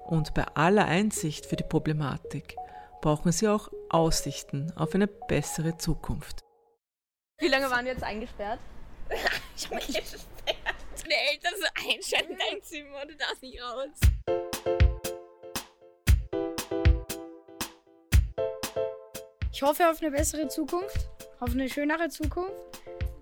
Und 0.04 0.34
bei 0.34 0.44
aller 0.54 0.84
Einsicht 0.84 1.46
für 1.46 1.56
die 1.56 1.64
Problematik 1.64 2.56
brauchen 3.00 3.32
sie 3.32 3.48
auch 3.48 3.70
Aussichten 3.88 4.70
auf 4.76 4.94
eine 4.94 5.06
bessere 5.06 5.78
Zukunft. 5.78 6.40
Wie 7.38 7.48
lange 7.48 7.70
waren 7.70 7.86
wir 7.86 7.92
jetzt 7.92 8.04
eingesperrt? 8.04 8.60
ich 9.56 9.64
habe 9.66 9.76
mich 9.76 9.86
gesperrt. 9.86 10.24
Deine 11.02 11.14
Eltern 11.32 11.52
so 11.58 11.90
einsperren 11.90 12.30
in 12.30 12.38
dein 12.38 12.62
Zimmer, 12.62 13.06
du 13.06 13.16
darfst 13.16 13.42
nicht 13.42 13.60
raus. 13.60 13.88
Ich 19.52 19.62
hoffe 19.62 19.88
auf 19.88 20.02
eine 20.02 20.10
bessere 20.10 20.48
Zukunft, 20.48 21.08
auf 21.40 21.52
eine 21.52 21.68
schönere 21.70 22.08
Zukunft. 22.10 22.52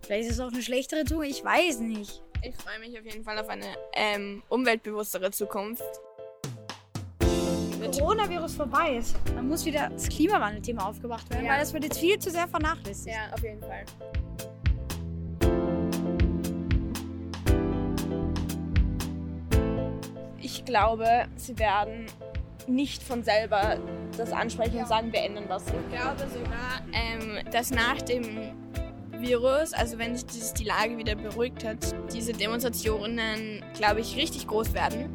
Vielleicht 0.03 0.29
ist 0.29 0.35
es 0.35 0.41
auch 0.41 0.53
eine 0.53 0.63
schlechtere 0.63 1.05
Zukunft, 1.05 1.31
ich 1.31 1.45
weiß 1.45 1.79
nicht. 1.79 2.23
Ich 2.43 2.57
freue 2.57 2.81
mich 2.81 2.99
auf 2.99 3.05
jeden 3.05 3.23
Fall 3.23 3.39
auf 3.39 3.49
eine 3.49 3.67
ähm, 3.93 4.43
umweltbewusstere 4.49 5.31
Zukunft. 5.31 5.85
Coronavirus 7.99 8.55
vorbei 8.57 8.97
ist, 8.97 9.17
dann 9.35 9.49
muss 9.49 9.65
wieder 9.65 9.91
das 9.91 10.09
Klimawandelthema 10.09 10.89
aufgebracht 10.89 11.29
werden, 11.31 11.45
Ja. 11.45 11.53
weil 11.53 11.61
das 11.61 11.73
wird 11.73 11.85
jetzt 11.85 11.99
viel 11.99 12.19
zu 12.19 12.31
sehr 12.31 12.49
vernachlässigt. 12.49 13.15
Ja, 13.15 13.33
auf 13.35 13.43
jeden 13.43 13.61
Fall. 13.61 13.85
Ich 20.41 20.65
glaube, 20.65 21.07
sie 21.37 21.59
werden 21.59 22.07
nicht 22.67 23.03
von 23.03 23.23
selber 23.23 23.79
das 24.17 24.33
ansprechen 24.33 24.79
und 24.79 24.89
sagen, 24.89 25.13
wir 25.13 25.23
ändern 25.23 25.45
was. 25.49 25.65
Ich 25.67 25.99
glaube 25.99 26.29
sogar, 26.33 26.83
ähm, 26.93 27.39
dass 27.51 27.71
nach 27.71 28.01
dem 28.03 28.53
Virus, 29.19 29.73
also 29.73 29.99
wenn 29.99 30.17
sich 30.17 30.53
die 30.53 30.65
Lage 30.65 30.97
wieder 30.99 31.15
beruhigt 31.15 31.65
hat, 31.65 31.95
diese 32.13 32.33
Demonstrationen, 32.33 33.65
glaube 33.75 34.01
ich, 34.01 34.17
richtig 34.17 34.47
groß 34.47 34.75
werden. 34.75 35.11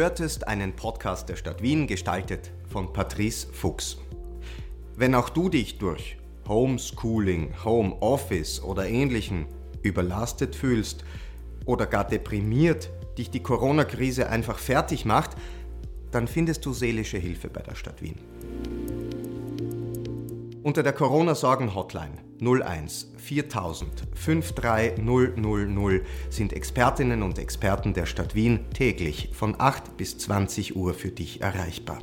Hörtest 0.00 0.48
einen 0.48 0.72
Podcast 0.72 1.28
der 1.28 1.36
Stadt 1.36 1.60
Wien, 1.60 1.86
gestaltet 1.86 2.52
von 2.70 2.90
Patrice 2.90 3.46
Fuchs. 3.52 3.98
Wenn 4.96 5.14
auch 5.14 5.28
du 5.28 5.50
dich 5.50 5.76
durch 5.76 6.16
Homeschooling, 6.48 7.52
Homeoffice 7.66 8.62
oder 8.62 8.88
ähnlichen 8.88 9.44
überlastet 9.82 10.56
fühlst 10.56 11.04
oder 11.66 11.84
gar 11.84 12.06
deprimiert 12.06 12.88
dich 13.18 13.28
die 13.28 13.42
Corona-Krise 13.42 14.30
einfach 14.30 14.58
fertig 14.58 15.04
macht, 15.04 15.32
dann 16.12 16.26
findest 16.28 16.64
du 16.64 16.72
seelische 16.72 17.18
Hilfe 17.18 17.50
bei 17.50 17.60
der 17.60 17.74
Stadt 17.74 18.00
Wien. 18.00 18.16
Unter 20.62 20.82
der 20.82 20.94
Corona-Sorgen-Hotline 20.94 22.29
01 22.40 23.12
4000 23.16 23.90
53000 24.14 26.02
sind 26.30 26.52
Expertinnen 26.52 27.22
und 27.22 27.38
Experten 27.38 27.94
der 27.94 28.06
Stadt 28.06 28.34
Wien 28.34 28.70
täglich 28.72 29.30
von 29.32 29.54
8 29.58 29.96
bis 29.96 30.18
20 30.18 30.76
Uhr 30.76 30.94
für 30.94 31.10
dich 31.10 31.40
erreichbar. 31.40 31.98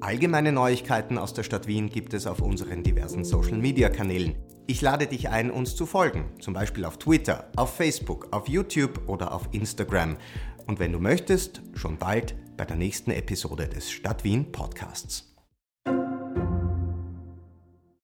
Allgemeine 0.00 0.52
Neuigkeiten 0.52 1.18
aus 1.18 1.34
der 1.34 1.42
Stadt 1.42 1.66
Wien 1.66 1.90
gibt 1.90 2.14
es 2.14 2.26
auf 2.26 2.40
unseren 2.40 2.82
diversen 2.82 3.24
Social-Media-Kanälen. 3.24 4.34
Ich 4.66 4.80
lade 4.80 5.06
dich 5.06 5.28
ein, 5.28 5.50
uns 5.50 5.76
zu 5.76 5.84
folgen, 5.84 6.30
zum 6.40 6.54
Beispiel 6.54 6.84
auf 6.84 6.96
Twitter, 6.98 7.50
auf 7.56 7.74
Facebook, 7.74 8.28
auf 8.30 8.48
YouTube 8.48 9.08
oder 9.08 9.32
auf 9.32 9.48
Instagram. 9.52 10.16
Und 10.66 10.78
wenn 10.78 10.92
du 10.92 11.00
möchtest, 11.00 11.60
schon 11.74 11.98
bald 11.98 12.34
bei 12.56 12.64
der 12.64 12.76
nächsten 12.76 13.10
Episode 13.10 13.68
des 13.68 13.90
Stadt 13.90 14.24
Wien 14.24 14.52
Podcasts. 14.52 15.29